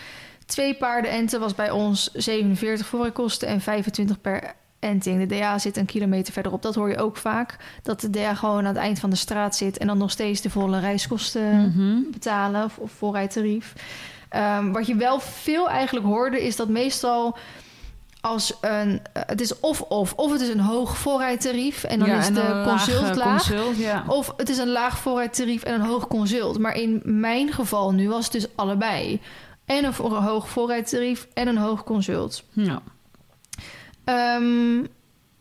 [0.47, 5.29] Twee paarden enten was bij ons 47 voor kosten en 25 per enting.
[5.29, 6.63] De DA zit een kilometer verderop.
[6.63, 7.57] Dat hoor je ook vaak.
[7.83, 10.41] Dat de DA gewoon aan het eind van de straat zit en dan nog steeds
[10.41, 12.11] de volle reiskosten Mhm.
[12.11, 13.73] betalen of, of voorrijtarief.
[14.29, 17.37] Ehm, wat je wel veel eigenlijk hoorde is dat meestal
[18.21, 22.09] als een eh, het is of of of het is een hoog voorrijtarief en dan
[22.09, 23.47] Ja, is en de consult lage laag.
[23.47, 24.05] Consult, ja.
[24.07, 26.59] Of het is een laag voorrijdtarief en een hoog consult.
[26.59, 29.21] Maar in mijn geval nu was het dus allebei.
[29.65, 32.43] En een, voor- een hoog voorrijdtarief en een hoog consult.
[32.53, 32.83] ja.
[34.17, 34.75] Ehm,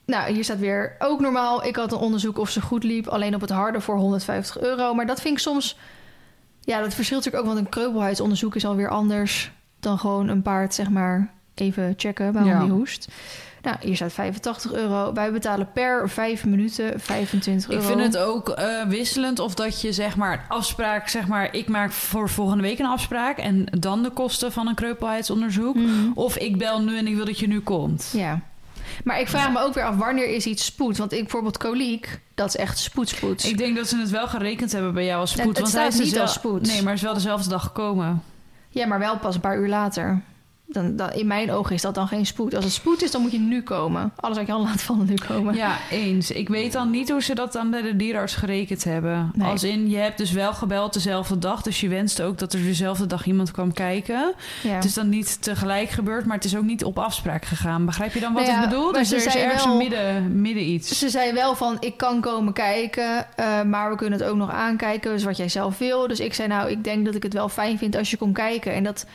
[0.06, 1.66] nou, hier staat weer ook normaal.
[1.66, 3.08] Ik had een onderzoek of ze goed liep.
[3.08, 4.94] Alleen op het harde voor 150 euro.
[4.94, 5.78] Maar dat vind ik soms...
[6.62, 7.54] Ja, dat verschilt natuurlijk ook.
[7.56, 9.52] Want een kreupelheidsonderzoek is alweer anders...
[9.80, 12.60] dan gewoon een paard, zeg maar, even checken waarom Ja.
[12.60, 13.08] die hoest.
[13.62, 15.14] Nou, hier staat 85 euro.
[15.14, 17.82] Wij betalen per 5 minuten 25 euro.
[17.82, 21.68] Ik vind het ook eh, wisselend of dat je zeg maar afspraak, zeg maar, ik
[21.68, 25.76] maak voor volgende week een afspraak en dan de kosten van een kreupelheidsonderzoek.
[25.76, 26.12] Mhm.
[26.14, 28.10] Of ik bel nu en ik wil dat je nu komt.
[28.14, 28.40] Ja.
[29.04, 30.98] Maar ik vraag me ook weer af, wanneer is iets spoed?
[30.98, 33.44] Want ik bijvoorbeeld koliek, dat is echt spoed-spoed.
[33.46, 35.46] Ik denk dat ze het wel gerekend hebben bij jou als spoed.
[35.46, 36.62] Het- het want staat hij is niet dezel- als spoed.
[36.68, 38.24] Nee, maar is wel dezelfde dag gekomen.
[38.70, 40.22] Ja, maar wel pas een paar uur later.
[40.72, 42.56] Dan, dan, in mijn ogen is dat dan geen spoed.
[42.56, 44.12] Als het spoed is, dan moet je nu komen.
[44.16, 45.56] Alles wat je al laat vallen, nu komen.
[45.56, 46.32] Ja, eens.
[46.32, 49.32] Ik weet dan niet hoe ze dat dan bij de dierenarts gerekend hebben.
[49.36, 49.48] Nee.
[49.48, 51.62] Als in, je hebt dus wel gebeld dezelfde dag.
[51.62, 54.34] Dus je wenste ook dat er dezelfde dag iemand kwam kijken.
[54.64, 54.70] Ja.
[54.76, 57.86] Het is dan niet tegelijk gebeurd, maar het is ook niet op afspraak gegaan.
[57.86, 58.92] Begrijp je dan wat Nou ja, ik bedoel?
[58.92, 61.00] Dus ze er is zei ergens wel- een midden, midden iets.
[61.00, 64.52] Ze zei wel van, ik kan komen kijken, eh, maar we kunnen het ook nog
[64.52, 65.12] aankijken.
[65.12, 66.08] Dus wat jij zelf wil.
[66.08, 68.36] Dus ik zei, nou, ik denk dat ik het wel fijn vind als je komt
[68.36, 68.74] kijken.
[68.74, 69.06] En dat,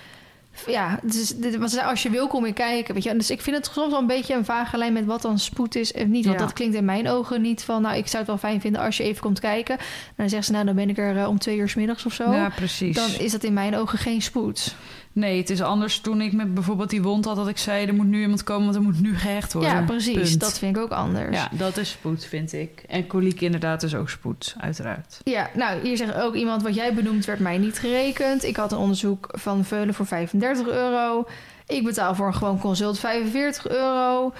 [0.66, 2.94] ja, dus, dit, als je wil, kom je kijken.
[2.94, 3.16] Weet je?
[3.16, 5.74] Dus ik vind het soms wel een beetje een vage lijn met wat dan spoed
[5.74, 6.24] is en niet.
[6.24, 6.44] Want Ja.
[6.44, 8.96] dat klinkt in mijn ogen niet van, nou, ik zou het wel fijn vinden als
[8.96, 9.78] je even komt kijken.
[9.78, 9.84] En
[10.16, 12.12] dan zegt ze, nou, dan ben ik er eh, om twee uur 's middags of
[12.12, 12.32] zo.
[12.32, 12.96] Ja, precies.
[12.96, 14.74] Dan is dat in mijn ogen geen spoed.
[15.16, 17.36] Nee, het is anders toen ik met bijvoorbeeld die wond had...
[17.36, 19.70] dat ik zei, er moet nu iemand komen, want er moet nu gehecht worden.
[19.70, 20.14] Ja, precies.
[20.14, 20.40] Punt.
[20.40, 21.36] Dat vind ik ook anders.
[21.36, 22.84] Ja, dat is spoed, vind ik.
[22.88, 25.20] En koliek inderdaad is ook spoed, uiteraard.
[25.24, 28.44] Ja, nou, hier zegt ook iemand wat jij benoemt werd mij niet gerekend.
[28.44, 31.26] Ik had een onderzoek van Veulen voor 35 euro.
[31.66, 34.32] Ik betaal voor een gewoon consult 45 euro.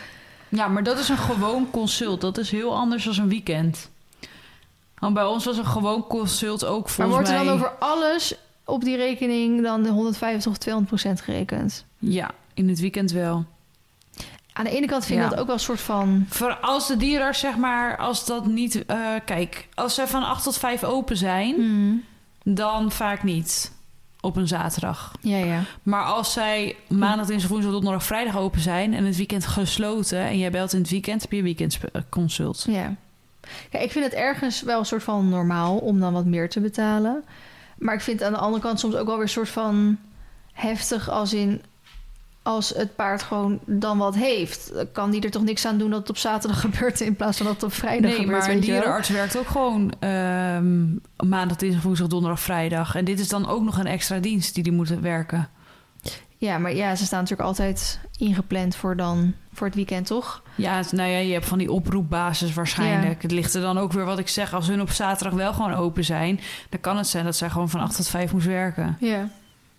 [0.48, 2.20] Ja, maar dat is een gewoon consult.
[2.20, 3.90] Dat is heel anders dan een weekend.
[4.98, 7.44] Want bij ons was een gewoon consult ook Maar volgens wordt er mij...
[7.44, 8.34] dan over alles
[8.68, 11.84] op die rekening dan de 150 of 200 procent gerekend.
[11.98, 13.44] Ja, in het weekend wel.
[14.52, 15.30] Aan de ene kant vind ik Ja.
[15.30, 16.26] dat ook wel een soort van...
[16.28, 18.84] Voor als de dierenarts, zeg maar, als dat niet...
[18.86, 22.02] eh, kijk, als zij van 8 tot 5 open zijn, Hmm.
[22.42, 23.72] dan vaak niet
[24.20, 25.12] op een zaterdag.
[25.20, 25.60] Ja, ja.
[25.82, 28.94] Maar als zij maandag, dinsdag, woensdag, donderdag, vrijdag open zijn...
[28.94, 31.22] en het weekend gesloten en jij belt in het weekend...
[31.22, 32.64] heb je een weekendconsult.
[32.68, 32.94] Ja.
[33.70, 36.60] Kijk, ik vind het ergens wel een soort van normaal om dan wat meer te
[36.60, 37.24] betalen.
[37.78, 39.98] Maar ik vind het aan de andere kant soms ook wel weer een soort van
[40.52, 41.62] heftig als in
[42.42, 45.98] als het paard gewoon dan wat heeft, kan die er toch niks aan doen dat
[46.00, 48.38] het op zaterdag gebeurt in plaats van dat het op vrijdag Nee, gebeurt.
[48.40, 50.84] maar een dierenarts werkt ook gewoon ehm,
[51.28, 52.94] maandag, dinsdag, woensdag, donderdag, vrijdag.
[52.94, 55.48] En dit is dan ook nog een extra dienst die die moeten werken.
[56.38, 60.42] Ja, maar ja, ze staan natuurlijk altijd ingepland voor dan voor het weekend, toch?
[60.54, 63.22] Ja, het- nou ja, je hebt van die oproepbasis waarschijnlijk.
[63.22, 64.54] Het ligt er dan ook weer wat ik zeg.
[64.54, 66.40] Als hun op zaterdag wel gewoon open zijn...
[66.68, 68.96] dan kan het zijn dat zij gewoon van 8 tot 5 moest werken.
[69.00, 69.28] Ja.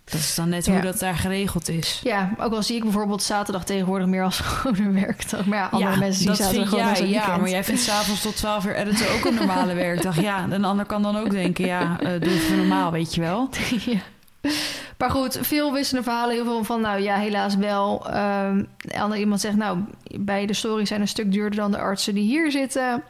[0.04, 0.72] Dat is dan net Ja.
[0.72, 2.00] hoe dat daar geregeld is.
[2.04, 5.44] Ja, ook al zie ik bijvoorbeeld zaterdag tegenwoordig meer als gewoon een werkdag.
[5.46, 8.22] Maar ja, andere ja, mensen dat zaterdag gewoon als jij, ja, maar jij vindt s'avonds
[8.22, 10.20] tot 12 uur editen ook een normale werkdag.
[10.20, 13.48] Ja, een ander kan dan ook denken, ja, eh doe even normaal, weet je wel.
[13.86, 13.98] ja.
[14.98, 16.34] Maar goed, veel wisselende verhalen.
[16.34, 18.10] Heel veel van, nou ja, helaas wel.
[18.10, 18.64] Ehm
[18.96, 19.78] ander iemand zegt, nou,
[20.20, 23.02] bij de stories zijn een stuk duurder dan de artsen die hier zitten.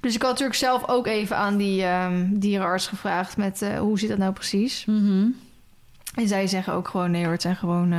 [0.00, 3.98] Dus ik had natuurlijk zelf ook even aan die ehm, dierenarts gevraagd met eh, hoe
[3.98, 4.84] zit dat nou precies.
[4.86, 5.26] Mhm.
[6.14, 7.92] En zij zeggen ook gewoon, nee hoor, het zijn gewoon,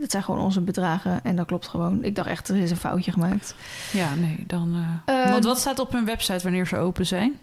[0.00, 1.20] het zijn gewoon onze bedragen.
[1.24, 2.04] En dat klopt gewoon.
[2.04, 3.54] Ik dacht echt, er is een foutje gemaakt.
[3.92, 4.74] Ja, nee, dan...
[5.06, 7.38] eh, Eh, Want wat staat op hun website wanneer ze open zijn?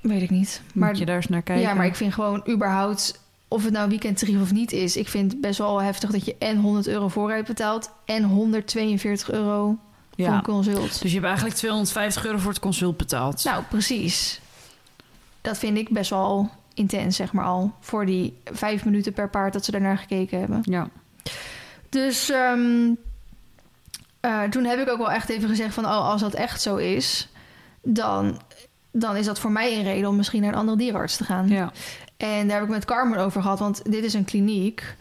[0.00, 0.60] Weet ik niet.
[0.64, 1.64] Moet Maar je daar eens naar kijken?
[1.64, 5.32] Ja, maar ik vind gewoon überhaupt, of het nou weekendtarief of niet is, ik vind
[5.32, 9.78] het best wel heftig dat je en 100 euro vooruit betaalt en 142 euro
[10.16, 10.34] voor Ja.
[10.34, 10.90] een consult.
[11.02, 13.44] Dus je hebt eigenlijk 250 euro voor het consult betaald.
[13.44, 14.40] Nou, precies.
[15.40, 17.72] Dat vind ik best wel intens, zeg maar al.
[17.80, 20.60] Voor die vijf minuten per paard dat ze daarnaar gekeken hebben.
[20.62, 20.88] Ja.
[21.88, 22.90] Dus ehm,
[24.20, 25.84] eh, toen heb ik ook wel echt even gezegd van...
[25.84, 27.28] oh, als dat echt zo is,
[27.82, 28.40] dan,
[28.92, 30.08] dan is dat voor mij een reden...
[30.08, 31.48] om misschien naar een andere dierenarts te gaan.
[31.48, 31.72] ja.
[32.16, 34.96] En daar heb ik met Carmen over gehad, want dit is een kliniek.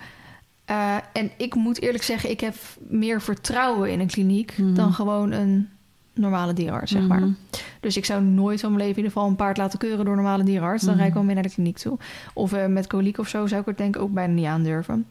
[0.65, 4.73] Eh, en ik moet eerlijk zeggen, ik heb meer vertrouwen in een kliniek Mhm.
[4.73, 5.69] dan gewoon een
[6.13, 7.19] normale dierenarts, zeg maar.
[7.19, 7.31] Mhm.
[7.79, 10.13] Dus ik zou nooit van mijn leven in ieder geval een paard laten keuren door
[10.13, 10.81] een normale dierenarts.
[10.81, 10.97] Dan Mhm.
[10.97, 11.97] rijd ik wel mee naar de kliniek toe.
[12.33, 15.05] Of eh, met koliek of zo zou ik het denk ik ook bijna niet aandurven.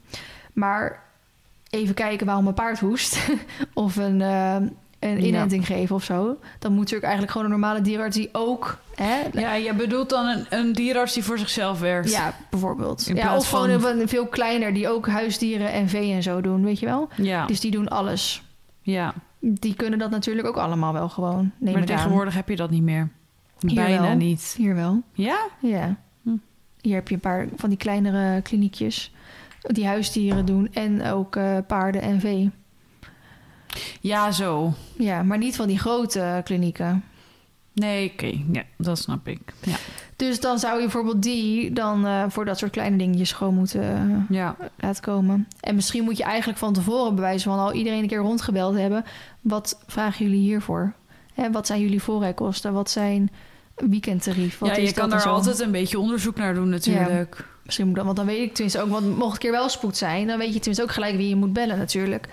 [0.52, 1.02] Maar
[1.70, 3.28] even kijken waarom mijn paard hoest.
[3.74, 4.56] of een, eh,
[4.98, 5.26] een Ja.
[5.26, 6.38] inenting geven of zo.
[6.58, 8.78] Dan moet natuurlijk eigenlijk gewoon een normale dierenarts die ook...
[8.94, 12.10] Hè, Ja, je bedoelt dan een, een dierarts die voor zichzelf werkt.
[12.10, 13.06] Ja, bijvoorbeeld.
[13.08, 16.40] In Ja, of gewoon van- een, veel kleiner die ook huisdieren en vee en zo
[16.40, 17.08] doen, weet je wel?
[17.16, 18.42] Ja, Dus die doen alles.
[18.82, 19.14] ja.
[19.40, 21.50] Die kunnen dat natuurlijk ook allemaal wel gewoon.
[21.58, 21.86] Neem maar aan.
[21.88, 23.08] tegenwoordig heb je dat niet meer.
[23.60, 24.14] Hier Bijna wel.
[24.16, 24.54] niet.
[24.56, 25.02] Hier wel.
[25.12, 25.38] Ja?
[25.60, 25.96] Ja.
[26.22, 26.30] Hm.
[26.80, 29.12] Hier heb je een paar van die kleinere kliniekjes
[29.60, 32.50] die huisdieren doen en ook eh, paarden en vee.
[34.00, 34.72] Ja, zo.
[34.96, 37.04] Ja, maar niet van die grote klinieken.
[37.72, 38.32] Nee, oké.
[38.52, 39.40] Ja, dat snap ik.
[39.64, 39.76] Ja.
[40.16, 43.82] Dus dan zou je bijvoorbeeld die dan eh, voor dat soort kleine dingetjes gewoon moeten
[43.82, 44.56] eh, ja.
[44.76, 45.48] laten komen.
[45.60, 49.04] En misschien moet je eigenlijk van tevoren bewijzen van al iedereen een keer rondgebeld hebben.
[49.40, 50.92] Wat vragen jullie hiervoor?
[51.34, 52.72] Hè, wat zijn jullie voorrijkosten?
[52.72, 53.30] Wat zijn
[53.74, 54.58] weekendtarief?
[54.58, 57.46] Wat ja, is je kan daar altijd een beetje onderzoek naar doen natuurlijk.
[57.68, 59.96] Misschien moet dat, want dan weet ik tenminste ook, want mocht een keer wel spoed
[59.96, 62.28] zijn, dan weet je tenminste ook gelijk wie je moet bellen natuurlijk.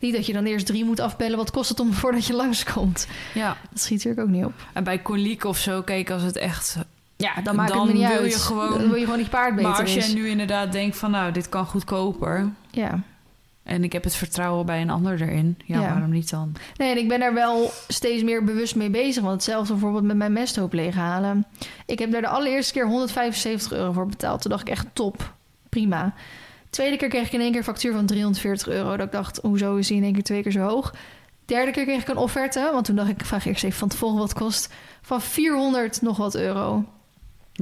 [0.00, 3.06] Niet dat je dan eerst drie moet afbellen, wat kost het om voordat je langskomt?
[3.34, 3.56] Ja.
[3.70, 4.52] Dat schiet natuurlijk ook niet op.
[4.72, 6.76] En bij koliek of zo, kijk, als het echt...
[7.16, 8.32] Ja, dan maakt Dan het me niet wil uit.
[8.32, 10.96] je gewoon- Dan wil je gewoon die paard beter Maar als jij nu inderdaad denkt
[10.96, 12.48] van, nou, dit kan goedkoper...
[12.70, 13.00] Ja.
[13.70, 15.58] En ik heb het vertrouwen bij een ander erin...
[15.64, 15.88] ja, Ja.
[15.92, 16.52] waarom niet dan?
[16.76, 19.22] Nee, en ik ben daar wel steeds meer bewust mee bezig.
[19.22, 21.46] Want hetzelfde bijvoorbeeld met mijn mesthoop leeghalen.
[21.86, 24.42] Ik heb daar de allereerste keer 175 euro voor betaald.
[24.42, 25.34] Toen dacht ik echt top,
[25.68, 26.14] prima.
[26.70, 28.96] Tweede keer kreeg ik in één keer een factuur van 340 euro.
[28.96, 30.94] Dat ik dacht, hoezo is die in één keer twee keer zo hoog?
[31.44, 32.70] Derde keer kreeg ik een offerte.
[32.72, 34.72] Want toen dacht ik, ik vraag eerst even van tevoren wat kost.
[35.02, 36.84] Van 400 nog wat euro.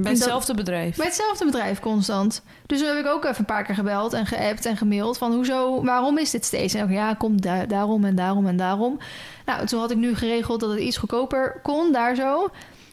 [0.01, 0.95] Bij dat- hetzelfde bedrijf.
[0.95, 2.41] Bij hetzelfde bedrijf constant.
[2.65, 5.33] Dus toen heb ik ook even een paar keer gebeld en geappt en gemaild van
[5.33, 6.73] hoezo, waarom is dit steeds?
[6.73, 8.97] En ook ja, komt da- daarom en daarom en daarom.
[9.45, 12.49] Nou, toen had ik nu geregeld dat het iets goedkoper kon, daar zo.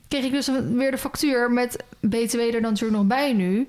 [0.09, 3.69] Kreeg ik dus weer de factuur met BTW er dan natuurlijk nog bij nu.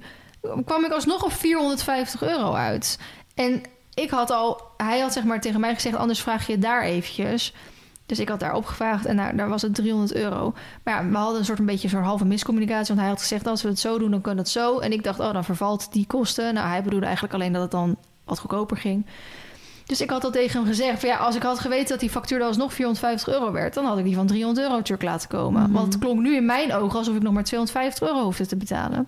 [0.66, 3.00] Kwam ik alsnog op 450 euro uit.
[3.36, 3.62] En
[3.94, 6.82] ik had al, hij had zeg maar tegen mij gezegd, anders vraag je het daar
[6.84, 7.54] eventjes.
[8.08, 10.53] Dus ik had daar opgevraagd en daar, daar was het 300 euro.
[10.84, 12.88] Maar ja, we hadden een soort een beetje soort halve miscommunicatie.
[12.88, 14.80] Want hij had gezegd, als we het zo doen, dan kan het zo.
[14.80, 16.53] En ik dacht, oh, dan vervalt die kosten.
[16.53, 19.05] Nou, hij bedoelde eigenlijk alleen dat het dan wat goedkoper ging.
[19.88, 22.10] Dus ik had al tegen hem gezegd: van ja, als ik had geweten dat die
[22.10, 25.30] factuur dan alsnog 450 euro werd, dan had ik die van 300 euro terug laten
[25.30, 25.62] komen.
[25.62, 25.72] Mhm.
[25.72, 28.56] Want het klonk nu in mijn ogen alsof ik nog maar 250 euro hoefde te
[28.56, 29.08] betalen.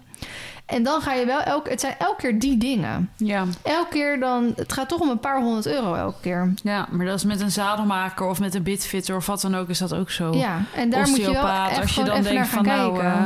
[0.65, 3.09] En dan ga je wel elke, het zijn elke keer die dingen.
[3.17, 3.45] Ja.
[3.61, 6.53] Elke keer dan, het gaat toch om een paar honderd euro elke keer.
[6.63, 9.69] ja, maar dat is met een zadelmaker of met een bitfitter of wat dan ook,
[9.69, 10.33] is dat ook zo.
[10.33, 12.93] Ja, en daar moet je wel echt als je dan even denkt naar van nou,
[12.99, 13.17] kijken.
[13.17, 13.25] eh,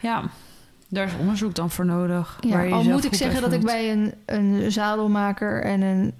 [0.00, 0.22] ja,
[0.88, 2.38] daar is onderzoek dan voor nodig.
[2.40, 6.14] Ja, al moet ik zeggen dat ik bij een, een zadelmaker en een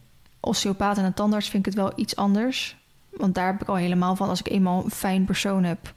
[0.45, 2.77] osteopaat en een tandarts vind ik het wel iets anders.
[3.11, 5.93] Want daar heb ik al helemaal van, als ik eenmaal een fijn persoon heb,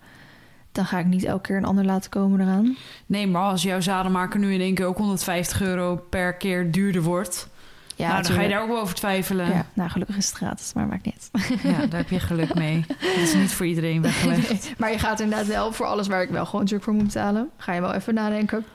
[0.71, 2.77] dan ga ik niet elke keer een ander laten komen eraan.
[3.05, 7.01] Nee, maar als jouw zadelmaker nu in één keer ook 150 euro per keer duurder
[7.01, 7.47] wordt,
[7.95, 9.47] Ja, nou, dan ga je daar ook wel over twijfelen.
[9.49, 11.29] Ja, nou gelukkig is het gratis, maar maakt niet.
[11.31, 11.61] uit.
[11.63, 12.85] Ja, daar heb je geluk mee.
[12.87, 14.49] Dat is niet voor iedereen weggelegd.
[14.51, 17.03] Nee, maar je gaat inderdaad wel voor alles waar ik wel gewoon natuurlijk voor moet
[17.13, 17.49] betalen.
[17.57, 18.65] Ga je wel even nadenken.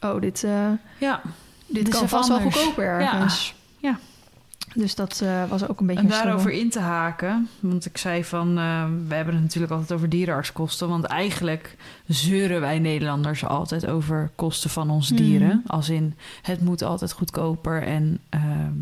[0.00, 1.20] Oh, dit, eh, Ja,
[1.66, 3.54] dit is kan even vast wel goedkoper ergens.
[3.78, 3.98] Ja.
[4.74, 7.96] Dus dat eh, was ook een beetje en een daarover in te haken, want ik
[7.98, 13.44] zei van, eh, we hebben het natuurlijk altijd over dierenartskosten, want eigenlijk zeuren wij Nederlanders
[13.44, 15.22] altijd over kosten van onze Mhm.
[15.22, 15.62] dieren.
[15.66, 18.72] Als in, het moet altijd goedkoper en ehm,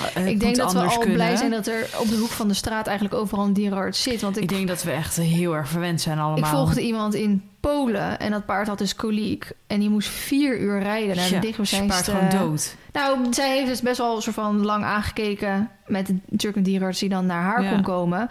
[0.00, 1.14] het ik denk dat we al kunnen.
[1.14, 4.20] blij zijn dat er op de hoek van de straat eigenlijk overal een dierenarts zit.
[4.20, 6.38] Want ik, Ik denk dat we echt heel erg verwend zijn allemaal.
[6.38, 9.50] ik volgde iemand in Polen en dat paard had dus koliek.
[9.66, 11.88] En die moest vier uur rijden naar de dichtstbijzijnde...
[11.92, 12.76] paard gewoon dood.
[12.92, 15.70] Nou, zij heeft dus best wel een soort van lang aangekeken...
[15.86, 17.70] met natuurlijk een dierenarts die dan naar haar Ja.
[17.70, 18.28] kon komen.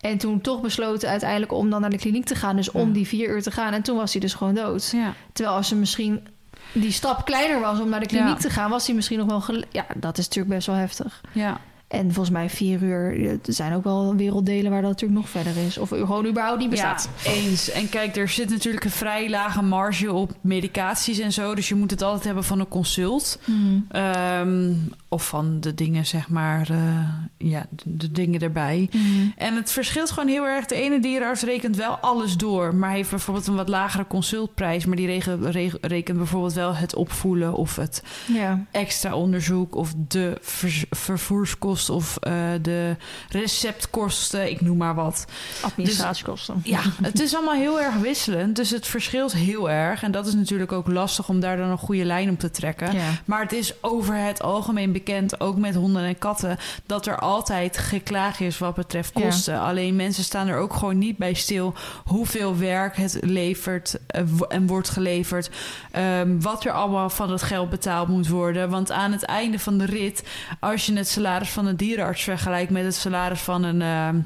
[0.00, 2.56] En toen toch besloten uiteindelijk om dan naar de kliniek te gaan.
[2.56, 3.72] Dus om die vier uur te gaan.
[3.72, 4.94] En toen was hij dus gewoon dood.
[5.32, 6.26] Terwijl als ze misschien
[6.72, 8.34] die stap kleiner was om naar de kliniek Ja.
[8.34, 8.70] te gaan...
[8.70, 9.62] was hij misschien nog wel...
[9.70, 11.20] Ja, dat is natuurlijk best wel heftig.
[11.32, 11.60] ja.
[11.90, 13.30] En volgens mij vier uur...
[13.30, 15.78] Er zijn ook wel werelddelen waar dat natuurlijk nog verder is.
[15.78, 17.08] Of gewoon überhaupt niet bestaat.
[17.24, 17.70] Ja, eens.
[17.70, 21.54] En kijk, er zit natuurlijk een vrij lage marge op medicaties en zo.
[21.54, 23.40] Dus je moet het altijd hebben van een consult.
[23.44, 23.86] Hmm.
[23.88, 24.72] Ehm,
[25.08, 27.08] of van de dingen, zeg maar, eh,
[27.50, 28.88] ja, de, de dingen erbij.
[28.90, 29.32] Hmm.
[29.36, 30.66] En het verschilt gewoon heel erg.
[30.66, 34.84] De ene dierenarts rekent wel alles door, maar heeft bijvoorbeeld een wat lagere consultprijs.
[34.86, 38.64] Maar die regen- re- rekent bijvoorbeeld wel het opvoelen of het Ja.
[38.70, 42.96] extra onderzoek of de ver- vervoerskosten of eh, de
[43.28, 45.24] receptkosten, ik noem maar wat.
[45.62, 46.60] Administratiekosten.
[46.64, 48.56] Ja, het is allemaal heel erg wisselend.
[48.56, 50.02] Dus het verschilt heel erg.
[50.02, 52.92] En dat is natuurlijk ook lastig om daar dan een goede lijn op te trekken.
[52.92, 53.08] Ja.
[53.24, 57.78] Maar het is over het algemeen bekend, ook met honden en katten, dat er altijd
[57.78, 59.20] geklaag is wat betreft Ja.
[59.20, 59.60] kosten.
[59.60, 61.74] Alleen mensen staan er ook gewoon niet bij stil
[62.04, 65.50] hoeveel werk het levert eh, en wordt geleverd.
[65.90, 68.70] Ehm, wat er allemaal van het geld betaald moet worden.
[68.70, 70.22] Want aan het einde van de rit,
[70.60, 74.20] als je het salaris van een dierenarts vergelijkt met het salaris van een, ehm,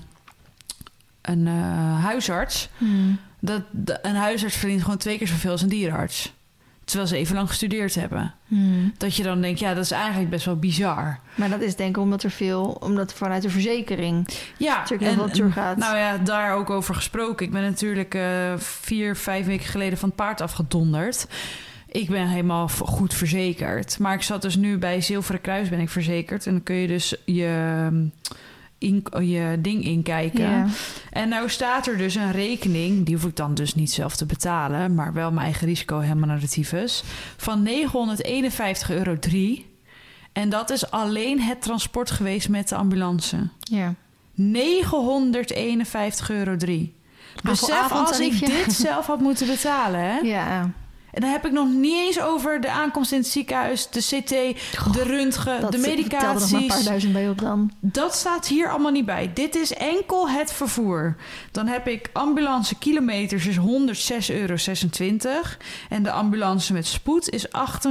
[1.23, 2.69] een eh, huisarts.
[2.79, 3.19] Hmm.
[3.41, 6.33] Dat, de- een huisarts verdient gewoon twee keer zoveel als een dierenarts.
[6.85, 8.35] Terwijl ze even lang gestudeerd hebben.
[8.49, 8.93] Hmm.
[8.99, 11.19] Dat je dan denkt, ja, dat is eigenlijk best wel bizar.
[11.35, 12.77] Maar dat is denk ik omdat er veel...
[12.81, 15.77] Omdat vanuit de verzekering Ja, natuurlijk heel veel teruggaat.
[15.77, 17.47] nou ja, daar ook over gesproken.
[17.47, 21.27] Ik ben natuurlijk eh, vier, vijf weken geleden van het paard afgedonderd.
[21.95, 23.99] Ik ben helemaal goed verzekerd.
[23.99, 26.47] Maar ik zat dus nu bij Zilveren Kruis ben ik verzekerd.
[26.47, 27.89] En dan kun je dus je,
[28.79, 30.51] in, je ding inkijken.
[30.51, 30.67] Ja.
[31.11, 34.27] En nou staat er dus een rekening, die hoef ik dan dus niet zelf te
[34.27, 37.05] betalen, maar wel mijn eigen risico helemaal naar de tyfus,
[37.37, 37.73] van 951,03
[38.89, 39.17] euro.
[40.33, 43.49] En dat is alleen het transport geweest met de ambulance.
[43.59, 43.95] ja.
[44.37, 44.45] 951,03
[46.29, 46.57] euro.
[47.43, 50.19] Besef als ik dit zelf had moeten betalen, hè?
[50.19, 50.71] Ja.
[51.15, 54.29] En dan heb ik nog niet eens over de aankomst in het ziekenhuis, de CT,
[54.93, 57.73] de röntgen, Dat de telde nog maar een paar duizend bij op dan.
[57.81, 59.31] Dat staat hier allemaal niet bij.
[59.35, 61.17] Dit is enkel het vervoer.
[61.51, 63.63] Dan heb ik ambulance kilometers is 106,26
[64.35, 64.57] euro.
[65.89, 67.91] En de ambulance met spoed is 8 844,77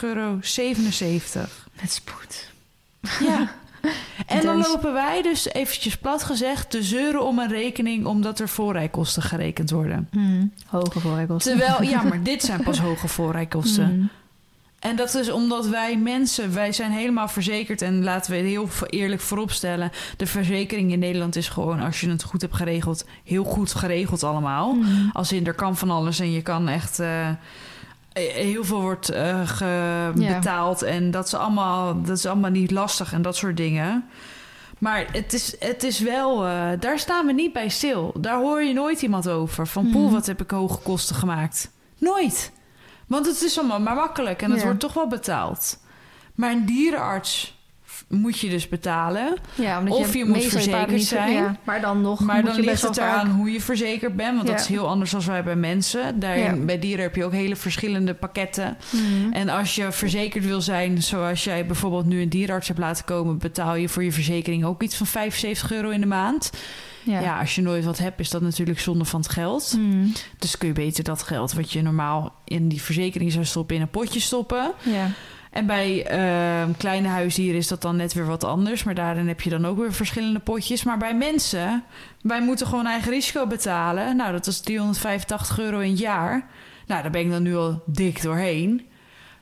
[0.00, 0.38] euro.
[1.80, 2.52] Met spoed.
[3.20, 3.54] Ja.
[4.26, 8.06] En dan lopen wij dus eventjes plat gezegd te zeuren om een rekening...
[8.06, 10.08] omdat er voorrijkosten gerekend worden.
[10.10, 10.52] Hmm.
[10.66, 11.58] Hoge voorrijkosten.
[11.58, 13.86] Terwijl, ja, maar dit zijn pas hoge voorrijkosten.
[13.86, 14.10] Hmm.
[14.78, 17.82] En dat is omdat wij mensen, wij zijn helemaal verzekerd.
[17.82, 19.90] En laten we het heel eerlijk vooropstellen.
[20.16, 24.22] De verzekering in Nederland is gewoon, als je het goed hebt geregeld, heel goed geregeld
[24.22, 24.72] allemaal.
[24.72, 25.10] Hmm.
[25.12, 26.98] Als in, er kan van alles en je kan echt.
[26.98, 27.28] eh,
[28.22, 30.34] heel veel wordt eh, ge- Ja.
[30.34, 30.82] betaald.
[30.82, 34.04] En dat is, allemaal, dat is allemaal niet lastig en dat soort dingen.
[34.78, 38.14] Maar het is, het is wel, eh, daar staan we niet bij stil.
[38.18, 39.66] Daar hoor je nooit iemand over.
[39.66, 40.12] Van, poel, Mhm.
[40.12, 41.70] wat heb ik hoge kosten gemaakt?
[41.98, 42.52] Nooit.
[43.06, 44.64] Want het is allemaal maar makkelijk en het Ja.
[44.66, 45.78] wordt toch wel betaald.
[46.34, 47.53] Maar een dierenarts,
[48.08, 49.34] moet je dus betalen.
[49.54, 51.32] Ja, omdat Of je moet je verzekerd niet- zijn.
[51.32, 54.16] Ja, maar dan nog Maar moet dan je ligt het vaak- eraan hoe je verzekerd
[54.16, 54.34] bent.
[54.36, 56.20] Want dat is heel anders dan wij bij mensen.
[56.20, 56.64] Daarin, Ja.
[56.64, 58.76] Bij dieren heb je ook hele verschillende pakketten.
[58.90, 59.32] Mhm.
[59.32, 63.38] En als je verzekerd wil zijn, zoals jij bijvoorbeeld nu een dierenarts hebt laten komen,
[63.38, 66.50] betaal je voor je verzekering ook iets van 75 euro in de maand.
[67.02, 67.20] Ja.
[67.20, 67.40] Ja.
[67.40, 69.74] als je nooit wat hebt, is dat natuurlijk zonde van het geld.
[69.78, 70.06] Mhm.
[70.38, 73.82] Dus kun je beter dat geld wat je normaal in die verzekering zou stoppen, in
[73.82, 74.72] een potje stoppen.
[74.82, 75.10] ja.
[75.54, 78.82] En bij ehm, kleine huisdieren is dat dan net weer wat anders.
[78.82, 80.84] Maar daarin heb je dan ook weer verschillende potjes.
[80.84, 81.84] Maar bij mensen,
[82.22, 84.16] wij moeten gewoon eigen risico betalen.
[84.16, 86.46] Nou, dat is 385 euro in het jaar.
[86.86, 88.86] Nou, daar ben ik dan nu al dik doorheen.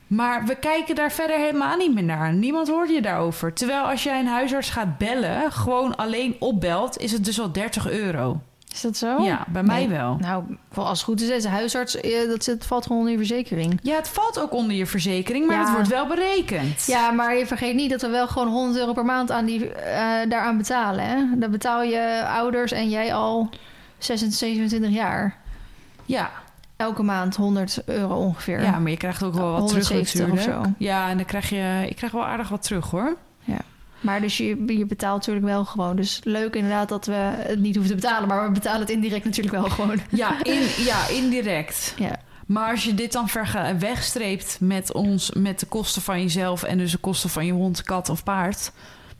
[0.06, 2.32] Maar we kijken daar verder helemaal niet meer naar.
[2.32, 3.52] Niemand hoort je daarover.
[3.52, 7.90] Terwijl als jij een huisarts gaat bellen, gewoon alleen opbelt, is het dus al 30
[7.90, 8.40] euro.
[8.72, 9.22] Is dat zo?
[9.22, 9.78] Ja, bij mij.
[9.86, 9.88] Nee.
[9.98, 10.16] wel.
[10.20, 10.44] Nou,
[10.74, 13.78] als het goed is, is de huisarts, eh, dat zit, valt gewoon onder je verzekering.
[13.82, 15.62] Ja, het valt ook onder je verzekering, maar Ja.
[15.64, 16.86] het wordt wel berekend.
[16.86, 19.68] Ja, maar je vergeet niet dat we wel gewoon 100 euro per maand aan die,
[19.72, 21.04] eh, daaraan betalen.
[21.04, 21.48] Hè?
[21.48, 23.50] Betaal je ouders en jij al
[23.98, 25.36] 26, 27 jaar.
[26.04, 26.30] ja.
[26.76, 28.62] Elke maand 100 euro ongeveer.
[28.62, 30.64] Ja, maar je krijgt ook wel wat terug 170 of natuurlijk.
[30.66, 30.72] zo.
[30.78, 31.84] Ja, en dan krijg je...
[31.88, 33.16] Ik krijg wel aardig wat terug, hoor.
[34.02, 35.96] Maar dus je, je betaalt natuurlijk wel gewoon.
[35.96, 38.28] Dus leuk inderdaad dat we het niet hoeven te betalen.
[38.28, 40.00] Maar we betalen het indirect natuurlijk wel gewoon.
[40.10, 41.94] Ja, in, ja indirect.
[41.96, 42.20] Ja.
[42.46, 43.28] Maar als je dit dan
[43.78, 46.62] wegstreept met, ons, met de kosten van jezelf...
[46.62, 48.72] en dus de kosten van je hond, kat of paard...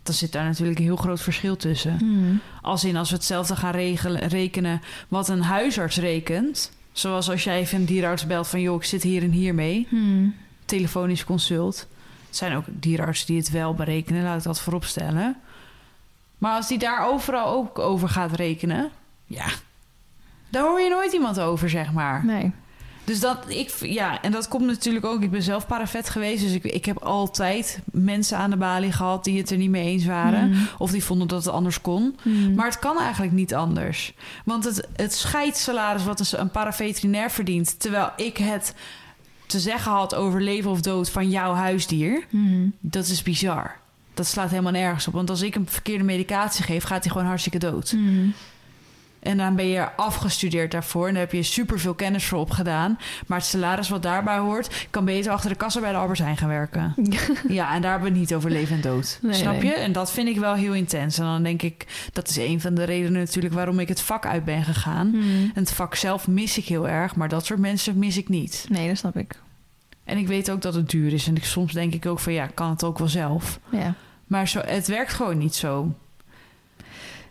[0.02, 1.98] dan zit daar natuurlijk een heel groot verschil tussen.
[1.98, 2.40] Hmm.
[2.62, 6.72] Als in als we hetzelfde gaan regelen, rekenen wat een huisarts rekent...
[6.92, 8.60] zoals als jij even een dierenarts belt van...
[8.60, 9.86] joh, ik zit hier en hier mee...
[9.88, 10.34] Hmm.
[10.64, 11.86] telefonisch consult.
[12.32, 15.36] Het zijn ook dierenartsen die het wel berekenen, laat ik dat vooropstellen.
[16.38, 18.90] Maar als die daar overal ook over gaat rekenen,
[19.24, 19.46] ja,
[20.48, 22.24] daar hoor je nooit iemand over, zeg maar.
[22.24, 22.52] Nee.
[23.04, 25.22] Dus dat, ik, ja, en dat komt natuurlijk ook.
[25.22, 29.24] Ik ben zelf parafet geweest, dus ik, ik heb altijd mensen aan de balie gehad
[29.24, 30.52] die het er niet mee eens waren.
[30.52, 30.68] Hmm.
[30.78, 32.18] Of die vonden dat het anders kon.
[32.22, 32.54] Hmm.
[32.54, 34.14] Maar het kan eigenlijk niet anders.
[34.44, 37.80] Want het, het scheidssalaris wat een, een paraveterinair verdient...
[37.80, 38.74] terwijl ik het
[39.52, 42.24] te zeggen had over leven of dood van jouw huisdier...
[42.30, 42.72] Hmm.
[42.80, 43.76] dat is bizar.
[44.14, 45.12] Dat slaat helemaal nergens op.
[45.14, 46.84] Want als ik een verkeerde medicatie geef...
[46.84, 47.90] gaat hij gewoon hartstikke dood.
[47.90, 48.34] Hmm.
[49.22, 51.06] En dan ben je afgestudeerd daarvoor...
[51.06, 52.98] en daar heb je superveel kennis voor opgedaan.
[53.26, 54.86] Maar het salaris wat daarbij hoort...
[54.90, 56.94] kan beter achter de kassa bij de Albert Heijn gaan werken.
[57.48, 59.18] Ja, en daar hebben we het niet over leven en dood.
[59.22, 59.64] Nee, Snap nee.
[59.64, 59.72] je?
[59.72, 61.18] En dat vind ik wel heel intens.
[61.18, 64.26] En dan denk ik, dat is een van de redenen natuurlijk waarom ik het vak
[64.26, 65.10] uit ben gegaan.
[65.10, 65.50] Hmm.
[65.54, 68.66] En het vak zelf mis ik heel erg, maar dat soort mensen mis ik niet.
[68.68, 69.40] Nee, dat snap ik.
[70.04, 71.26] En ik weet ook dat het duur is.
[71.26, 73.60] En ik, soms denk ik ook van ja, kan het ook wel zelf.
[73.70, 73.94] Ja.
[74.26, 75.94] Maar zo, het werkt gewoon niet zo.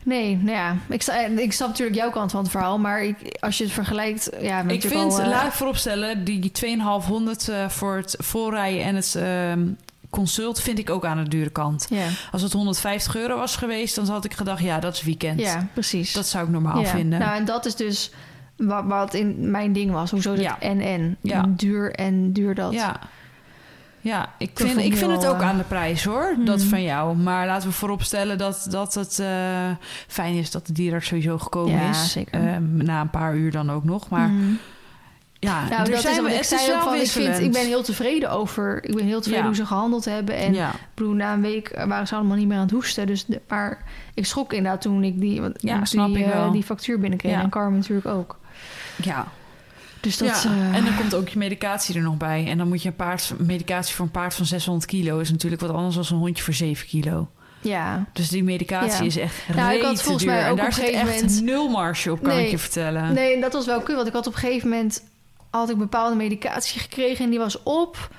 [0.04, 0.76] Nee, nou ja.
[0.90, 1.04] Ik,
[1.38, 2.80] ik snap natuurlijk jouw kant van het verhaal.
[2.80, 4.30] Maar ik, als je het vergelijkt...
[4.42, 8.96] Ja, Ik vind, al, eh, laat ik vooropstellen, die 2500 eh voor het voorrijden en
[8.96, 9.68] het ehm,
[10.10, 11.88] consult vind ik ook aan de dure kant.
[12.32, 15.40] Als het 150 euro was geweest, dan had ik gedacht, ja, dat is weekend.
[15.40, 16.14] ja precies.
[16.14, 16.88] Dat zou ik normaal ja.
[16.88, 17.20] vinden.
[17.20, 18.12] Nou, en dat is dus
[18.58, 20.12] wat, wat in mijn ding was.
[20.12, 20.60] Hoezo dat Ja.
[20.60, 21.18] en en.
[21.22, 21.46] Ja.
[21.48, 22.74] Duur en duur dat.
[22.74, 23.00] Ja.
[24.02, 26.70] Ja, ik Dat vind, ik vind het ook aan de prijs hoor, dat hmm.
[26.70, 27.16] van jou.
[27.18, 29.28] Maar laten we vooropstellen dat, dat het eh,
[30.08, 32.12] fijn is dat de dierenarts sowieso gekomen Ja, is.
[32.12, 32.48] zeker.
[32.48, 34.10] Ehm, na een paar uur dan ook nog.
[34.10, 34.52] Maar Mhm.
[35.40, 37.52] ja, Nou, er dat zijn is we, wat ik zei ook van, ik, vind, ik
[37.52, 38.84] ben heel tevreden over...
[38.84, 39.48] Ik ben heel tevreden Ja.
[39.48, 40.36] hoe ze gehandeld hebben.
[40.36, 40.72] En ja.
[40.94, 43.08] bedoel, na een week waren ze allemaal niet meer aan het hoesten.
[43.08, 43.84] Dus de- maar
[44.14, 46.52] ik schrok inderdaad toen ik die, want Ja, die, ik eh, wel.
[46.52, 47.42] die factuur binnenkreeg.
[47.42, 48.38] En Carmen natuurlijk ook.
[48.96, 49.28] ja.
[50.02, 50.28] Dus dat...
[50.44, 50.50] ja.
[50.52, 52.48] eh, En dan komt ook je medicatie er nog bij.
[52.48, 55.20] En dan moet je een paard, medicatie voor een paard van 600 kilo...
[55.20, 57.30] is natuurlijk wat anders dan een hondje voor 7 kilo.
[57.62, 58.06] ja.
[58.14, 59.06] Dus die medicatie Ja.
[59.06, 60.34] is echt Nou, ik had volgens duur.
[60.34, 62.46] mij en ook daar op zit echt moment- nul marge op, kan Nee.
[62.46, 63.14] ik je vertellen.
[63.14, 63.96] Nee, dat was wel kut.
[63.96, 65.04] Want ik had op een gegeven moment
[65.50, 68.10] had ik bepaalde medicatie gekregen en die was op.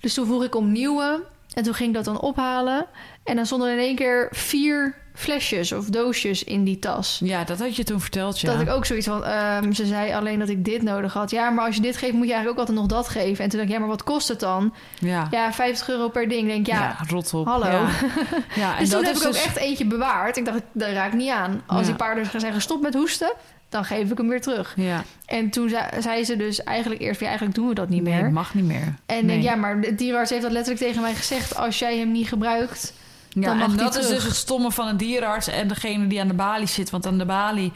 [0.00, 1.22] Dus toen vroeg ik om nieuwe.
[1.54, 2.86] En toen ging ik dat dan ophalen.
[3.24, 7.20] En dan stonden er in één keer vier flesjes of doosjes in die tas.
[7.24, 8.52] Ja, dat had je toen verteld, ja.
[8.52, 9.24] Dat ik ook zoiets van...
[9.24, 11.30] ehm, ze zei alleen dat ik dit nodig had.
[11.30, 13.44] Ja, maar als je dit geeft, moet je eigenlijk ook altijd nog dat geven.
[13.44, 14.74] En toen dacht ik, ja, maar wat kost het dan?
[14.98, 15.26] ja.
[15.30, 16.40] Ja, 50 euro per ding.
[16.42, 16.78] Ik denk, ja...
[16.80, 17.46] Ja, rot op.
[17.46, 17.66] hallo.
[17.66, 17.88] Ja,
[18.54, 20.36] ja en dus toen dat heb is ik ook dus- echt eentje bewaard.
[20.36, 21.62] Ik dacht, daar raak ik niet aan.
[21.66, 23.32] Als die paarden zijn gestopt met hoesten,
[23.68, 24.72] dan geef ik hem weer terug.
[24.76, 27.20] Ja, En toen zei, ze dus eigenlijk eerst...
[27.20, 28.30] Ja, eigenlijk doen we dat niet nee, meer.
[28.30, 28.94] mag niet meer.
[29.06, 29.26] En ik Nee.
[29.26, 31.56] denk, ja, maar de dierenarts heeft dat letterlijk tegen mij gezegd.
[31.56, 32.92] Als jij hem niet gebruikt...
[33.32, 36.28] Ja, dan en dat is dus het stomme van een dierenarts en degene die aan
[36.28, 36.90] de balie zit.
[36.90, 37.72] Want aan de balie,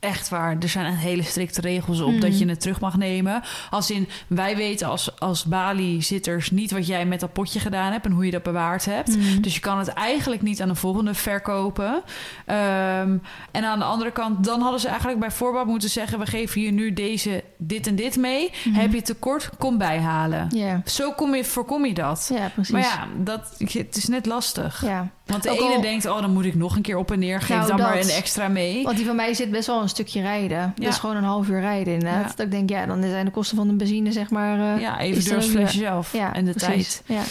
[0.00, 2.20] echt waar, er zijn hele strikte regels op Mhm.
[2.20, 3.42] dat je het terug mag nemen.
[3.70, 8.04] Als in, wij weten als, als balie-zitters niet wat jij met dat potje gedaan hebt
[8.04, 9.16] en hoe je dat bewaard hebt.
[9.16, 9.40] Mhm.
[9.40, 12.02] Dus je kan het eigenlijk niet aan de volgende verkopen.
[12.46, 13.16] Ehm,
[13.50, 16.60] en aan de andere kant, dan hadden ze eigenlijk bij voorbaat moeten zeggen: we geven
[16.60, 18.50] je nu deze dit en dit mee.
[18.64, 18.74] Mhm.
[18.80, 20.48] Heb je tekort, kom bijhalen.
[20.54, 22.30] Ja, Zo kom je, voorkom je dat.
[22.34, 22.72] ja precies.
[22.72, 24.82] Maar ja, dat, het is net lastig.
[24.84, 25.08] Ja.
[25.26, 27.18] Want de Ook ene al- denkt, oh, dan moet ik nog een keer op en
[27.18, 27.40] neer.
[27.40, 28.82] Geef Nou, dan maar een extra mee.
[28.82, 30.58] Want die van mij zit best wel een stukje rijden.
[30.58, 30.72] Ja.
[30.76, 32.22] Dat is gewoon een half uur rijden inderdaad.
[32.22, 32.32] Ja.
[32.36, 34.74] Dat ik denk, ja, dan zijn de kosten van de benzine zeg maar...
[34.74, 37.02] eh, ja, even door het flesje zelf ja, en de precies.
[37.06, 37.18] tijd.
[37.18, 37.22] Ja.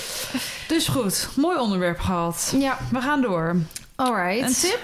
[0.68, 2.54] Dus goed, mooi onderwerp gehad.
[2.60, 3.56] ja, We gaan door.
[3.96, 4.42] alright.
[4.48, 4.80] Een tip?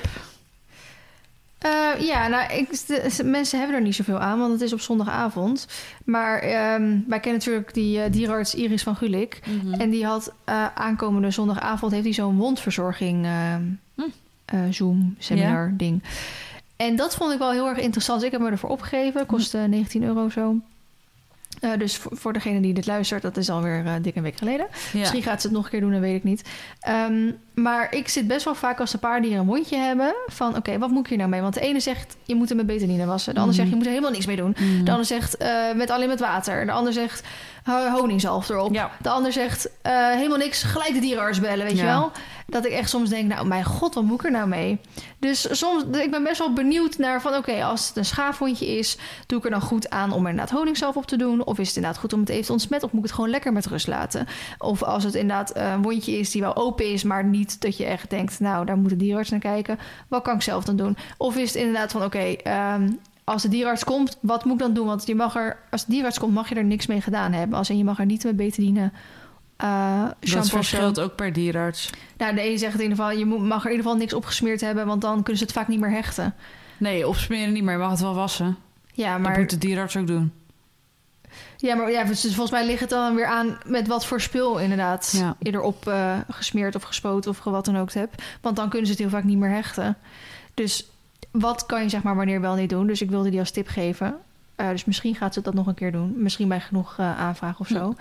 [1.61, 4.79] Eh, ja, nou, ik, de- mensen hebben er niet zoveel aan, want het is op
[4.81, 5.67] zondagavond.
[6.05, 9.39] Maar ehm, wij kennen natuurlijk die eh, dierenarts Iris van Gulik.
[9.77, 13.61] En die had eh, aankomende zondagavond heeft hij zo'n wondverzorging ehm,
[13.95, 14.71] Hm.
[14.73, 16.03] Zoom seminar ding.
[16.75, 18.17] En dat vond ik wel heel erg interessant.
[18.19, 19.25] Dus ik heb me ervoor opgegeven.
[19.25, 20.55] Kostte 19 euro zo.
[21.61, 24.37] Eh, dus voor, voor degene die dit luistert, dat is alweer eh dik een week
[24.37, 24.67] geleden.
[24.93, 24.99] Ja.
[24.99, 26.49] Misschien gaat ze het nog een keer doen, dat weet ik niet.
[26.79, 30.13] Ehm, maar ik zit best wel vaak als de paarden hier een wondje hebben...
[30.27, 31.41] van oké, wat moet ik hier nou mee?
[31.41, 33.33] Want de ene zegt, je moet hem met betanine wassen.
[33.33, 33.61] De ander Mhm.
[33.61, 34.55] zegt, je moet er helemaal niks mee doen.
[34.59, 34.83] Mhm.
[34.83, 36.65] De ander zegt, eh, met alleen met water.
[36.65, 37.23] De ander zegt,
[37.63, 38.73] ho- honingzalf erop.
[38.73, 38.91] Ja.
[39.01, 42.11] De ander zegt, helemaal niks, gelijk de dierenarts bellen, weet je wel?
[42.51, 44.79] Dat ik echt soms denk, nou mijn god, wat moet ik er nou mee?
[45.19, 47.35] Dus soms, ik ben best wel benieuwd naar van...
[47.35, 48.97] oké, als het een schaafwondje is,
[49.27, 50.11] doe ik er dan goed aan...
[50.11, 51.45] om er inderdaad honingzalf op te doen?
[51.45, 52.87] Of is het inderdaad goed om het even te ontsmetten?
[52.87, 54.27] Of moet ik het gewoon lekker met rust laten?
[54.57, 57.03] Of als het inderdaad een wondje is die wel open is...
[57.03, 59.79] maar niet dat je echt denkt, nou, daar moet de dierenarts naar kijken.
[60.07, 60.97] Wat kan ik zelf dan doen?
[61.17, 62.19] Of is het inderdaad van, oké...
[62.19, 62.89] ehm,
[63.23, 64.85] als de dierenarts komt, wat moet ik dan doen?
[64.85, 67.57] Want je mag er, als de dierenarts komt, mag je er niks mee gedaan hebben.
[67.57, 68.91] Als in je mag er niet met betadine
[69.61, 71.89] eh Dat verschilt ook per dierarts.
[72.17, 74.61] Nou, de een zegt in ieder geval, je mag er in ieder geval niks opgesmeerd
[74.61, 76.33] hebben, want dan kunnen ze het vaak niet meer hechten.
[76.77, 78.57] Nee, opsmeren niet, maar je mag het wel wassen.
[78.93, 79.29] Ja, Maar...
[79.31, 80.31] Dat moet de dierarts ook doen.
[81.57, 84.59] ja, maar ja, dus volgens mij ligt het dan weer aan met wat voor spul
[84.59, 85.35] inderdaad Ja.
[85.39, 88.23] je erop eh, gesmeerd of gespoten of wat dan ook hebt.
[88.41, 89.97] Want dan kunnen ze het heel vaak niet meer hechten.
[90.53, 90.89] Dus
[91.31, 92.87] wat kan je zeg maar wanneer wel niet doen?
[92.87, 94.15] Dus ik wilde die als tip geven.
[94.55, 96.13] Eh, dus misschien gaat ze dat nog een keer doen.
[96.17, 97.95] Misschien bij genoeg eh, aanvragen of zo.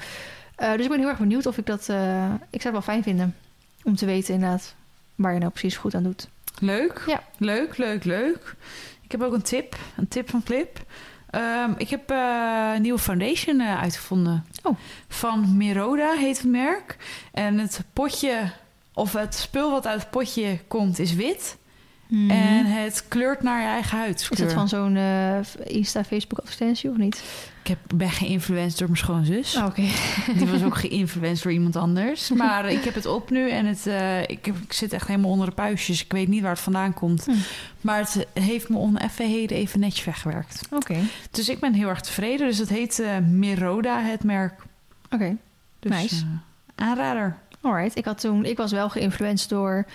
[0.60, 1.88] Eh, dus ik ben heel erg benieuwd of ik dat...
[1.88, 3.36] eh, ik zou het wel fijn vinden
[3.82, 4.74] om te weten inderdaad
[5.14, 6.28] waar je nou precies goed aan doet.
[6.58, 7.02] Leuk.
[7.06, 7.22] Ja.
[7.38, 8.54] Leuk, leuk, leuk.
[9.02, 9.76] Ik heb ook een tip.
[9.96, 10.78] Een tip van Flip.
[11.30, 14.44] Ehm, ik heb eh, een nieuwe foundation uitgevonden.
[14.62, 14.76] Oh.
[15.08, 16.96] Van Miroda heet het merk.
[17.32, 18.50] En het potje,
[18.94, 21.58] of het spul wat uit het potje komt, is wit.
[22.28, 24.46] En het kleurt naar je eigen Is huidskleur.
[24.46, 24.96] dat van zo'n
[25.64, 27.22] Insta, Facebook advertentie of niet?
[27.62, 29.56] Ik heb, ben geïnfluenced door mijn schoonzus.
[29.56, 29.82] Oh, Oké.
[30.38, 32.30] Die was ook geïnfluenced door iemand anders.
[32.34, 35.30] Maar ik heb het op nu en het, eh, ik, heb, ik zit echt helemaal
[35.30, 36.04] onder de puistjes.
[36.04, 37.24] Ik weet niet waar het vandaan komt.
[37.24, 37.32] Hm.
[37.80, 40.60] Maar het heeft me oneffenheden even netjes weggewerkt.
[40.70, 40.96] Oké.
[41.30, 42.46] Dus ik ben heel erg tevreden.
[42.46, 44.62] Dus het heet eh, Miroda, het merk.
[45.10, 45.36] Oké.
[45.80, 46.24] Dus, Nice.
[46.74, 47.36] eh, aanrader.
[47.60, 47.96] Alright.
[47.98, 49.86] Ik, had toen, ik was wel geïnfluenced door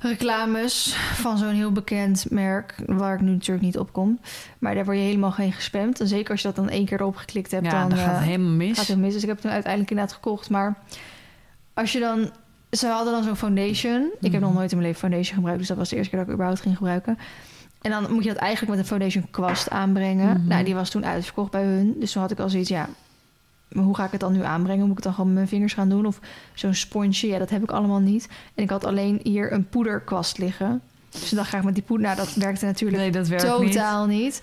[0.00, 2.74] reclames van zo'n heel bekend merk...
[2.86, 4.20] waar ik nu natuurlijk niet op kom.
[4.58, 6.00] Maar daar word je helemaal geen gespamd.
[6.00, 7.64] En zeker als je dat dan één keer erop geklikt hebt...
[7.64, 8.78] ja, dan dan gaat het eh, helemaal mis.
[8.78, 9.12] gaat het mis.
[9.12, 10.50] Dus ik heb het toen uiteindelijk inderdaad gekocht.
[10.50, 10.78] Maar
[11.74, 12.30] als je dan...
[12.70, 14.10] Ze hadden dan zo'n foundation.
[14.20, 14.40] Ik heb Mhm.
[14.40, 15.58] nog nooit in mijn leven foundation gebruikt.
[15.58, 17.18] Dus dat was de eerste keer dat ik überhaupt ging gebruiken.
[17.80, 20.36] En dan moet je dat eigenlijk met een foundation kwast aanbrengen.
[20.38, 20.46] Mhm.
[20.48, 21.94] Nou, die was toen uitverkocht bij hun.
[21.98, 22.88] Dus toen had ik al zoiets, ja...
[23.70, 24.80] maar hoe ga ik het dan nu aanbrengen?
[24.80, 26.06] Moet ik het dan gewoon met mijn vingers gaan doen?
[26.06, 26.20] Of
[26.54, 27.26] zo'n sponsje?
[27.26, 28.28] Ja, dat heb ik allemaal niet.
[28.54, 30.82] En ik had alleen hier een poederkwast liggen.
[31.10, 32.06] Dus dan ga ik met die poeder...
[32.06, 33.72] Nou, dat werkte natuurlijk Nee, dat werkt niet.
[33.72, 34.42] Totaal niet.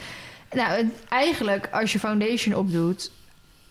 [0.51, 3.11] Nou, eigenlijk als je foundation opdoet,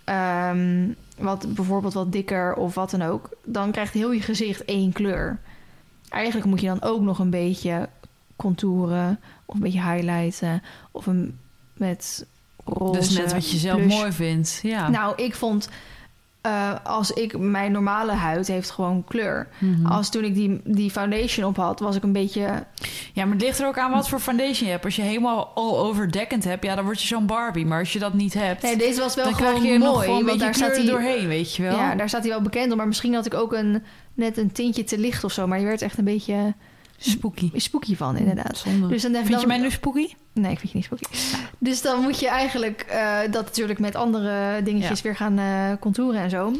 [0.05, 0.89] ehm,
[1.19, 5.39] wat bijvoorbeeld wat dikker of wat dan ook, dan krijgt heel je gezicht één kleur.
[6.09, 7.89] Eigenlijk moet je dan ook nog een beetje
[8.37, 11.39] contouren of een beetje highlighten of een
[11.77, 12.27] met
[12.67, 12.99] roze.
[12.99, 14.61] Dus net wat je zelf mooi vindt.
[14.63, 14.89] Ja.
[14.89, 15.69] Nou, ik vond
[16.47, 19.49] eh, als ik mijn normale huid heeft gewoon kleur.
[19.59, 19.87] Mhm.
[19.87, 22.41] Als toen ik die, die foundation op had, was ik een beetje
[23.13, 24.85] Ja, maar het ligt er ook aan wat voor foundation je hebt.
[24.85, 27.67] Als je helemaal all overdekkend hebt, ja, dan word je zo'n Barbie.
[27.67, 29.93] Maar als je dat niet hebt, Nee, deze was wel dan gewoon krijg je mooi.
[29.93, 31.77] nog gewoon een want daar staat hij doorheen, weet je wel.
[31.77, 32.77] Ja, daar staat hij wel bekend om.
[32.77, 33.83] Maar misschien had ik ook een,
[34.15, 35.47] net een tintje te licht of zo.
[35.47, 36.55] Maar je werd echt een beetje
[36.99, 37.51] Spooky.
[37.55, 38.57] spooky van, inderdaad.
[38.59, 38.89] Zonde.
[38.89, 40.09] Dus dan Vind je mij nu spooky?
[40.33, 41.05] Nee, ik vind je niet spooky.
[41.59, 46.21] Dus dan moet je eigenlijk eh, dat natuurlijk met andere dingetjes weer gaan eh contouren
[46.21, 46.53] en zo.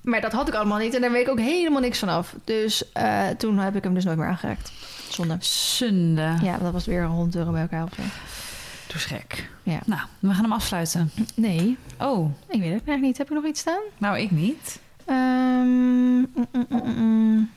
[0.00, 0.94] Maar dat had ik allemaal niet.
[0.94, 2.34] En daar weet ik ook helemaal niks van af.
[2.44, 4.72] Dus eh, toen heb ik hem dus nooit meer aangeraakt.
[5.08, 5.36] Zonde.
[5.40, 6.34] Zonde.
[6.42, 8.02] Ja, dat was weer 100 euro bij elkaar of zo.
[8.02, 9.50] Doe eens gek.
[9.62, 9.78] Ja.
[9.86, 11.10] Nou, we gaan hem afsluiten.
[11.34, 13.18] Nee, Oh, ik weet het eigenlijk niet.
[13.18, 13.82] Heb ik nog iets staan?
[13.98, 14.80] nou ik niet.
[15.04, 17.50] Ehm, mm, mm, mm, mm.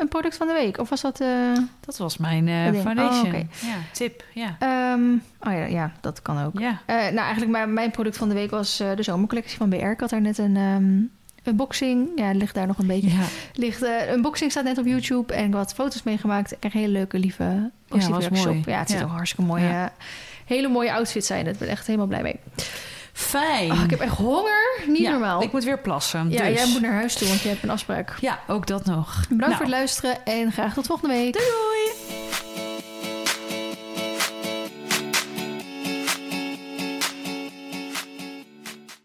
[0.00, 0.78] Een product van de week.
[0.78, 1.20] Of was dat...
[1.20, 1.28] eh,
[1.80, 2.82] Dat was mijn ding.
[2.82, 3.34] foundation.
[3.34, 3.40] Oh.
[3.40, 4.24] Ja, tip.
[4.34, 4.56] Ja.
[4.58, 6.58] ehm, oh ja, ja, dat kan ook.
[6.58, 6.80] Ja.
[6.86, 9.76] Eh, nou, eigenlijk mijn, mijn product van de week was de zomercollectie van BR.
[9.76, 11.10] Ik had daar net een um,
[11.44, 12.08] unboxing.
[12.14, 13.10] Ja, ligt daar nog een beetje.
[13.10, 13.24] ja.
[13.54, 16.52] Ligt, een unboxing staat net op YouTube en ik had foto's meegemaakt.
[16.52, 18.58] Ik kreeg hele leuke, lieve, positieve was reacties mooi.
[18.58, 18.66] op.
[18.66, 18.98] Ja, het Ja.
[18.98, 19.62] er hartstikke mooi.
[19.62, 19.92] Ja.
[20.44, 21.44] hele mooie outfits zijn.
[21.46, 21.54] het.
[21.54, 22.36] Ik ben echt helemaal blij mee.
[23.20, 23.72] Fijn.
[23.72, 24.80] Oh, ik heb echt honger.
[24.86, 25.42] Niet Ja, normaal.
[25.42, 26.30] Ik moet weer plassen.
[26.30, 26.58] ja, dus.
[26.58, 28.14] jij moet naar huis toe, want je hebt een afspraak.
[28.20, 29.14] Ja, ook dat nog.
[29.20, 31.32] Bedankt Nou, voor het luisteren en graag tot volgende week.
[31.32, 32.49] Doei doei.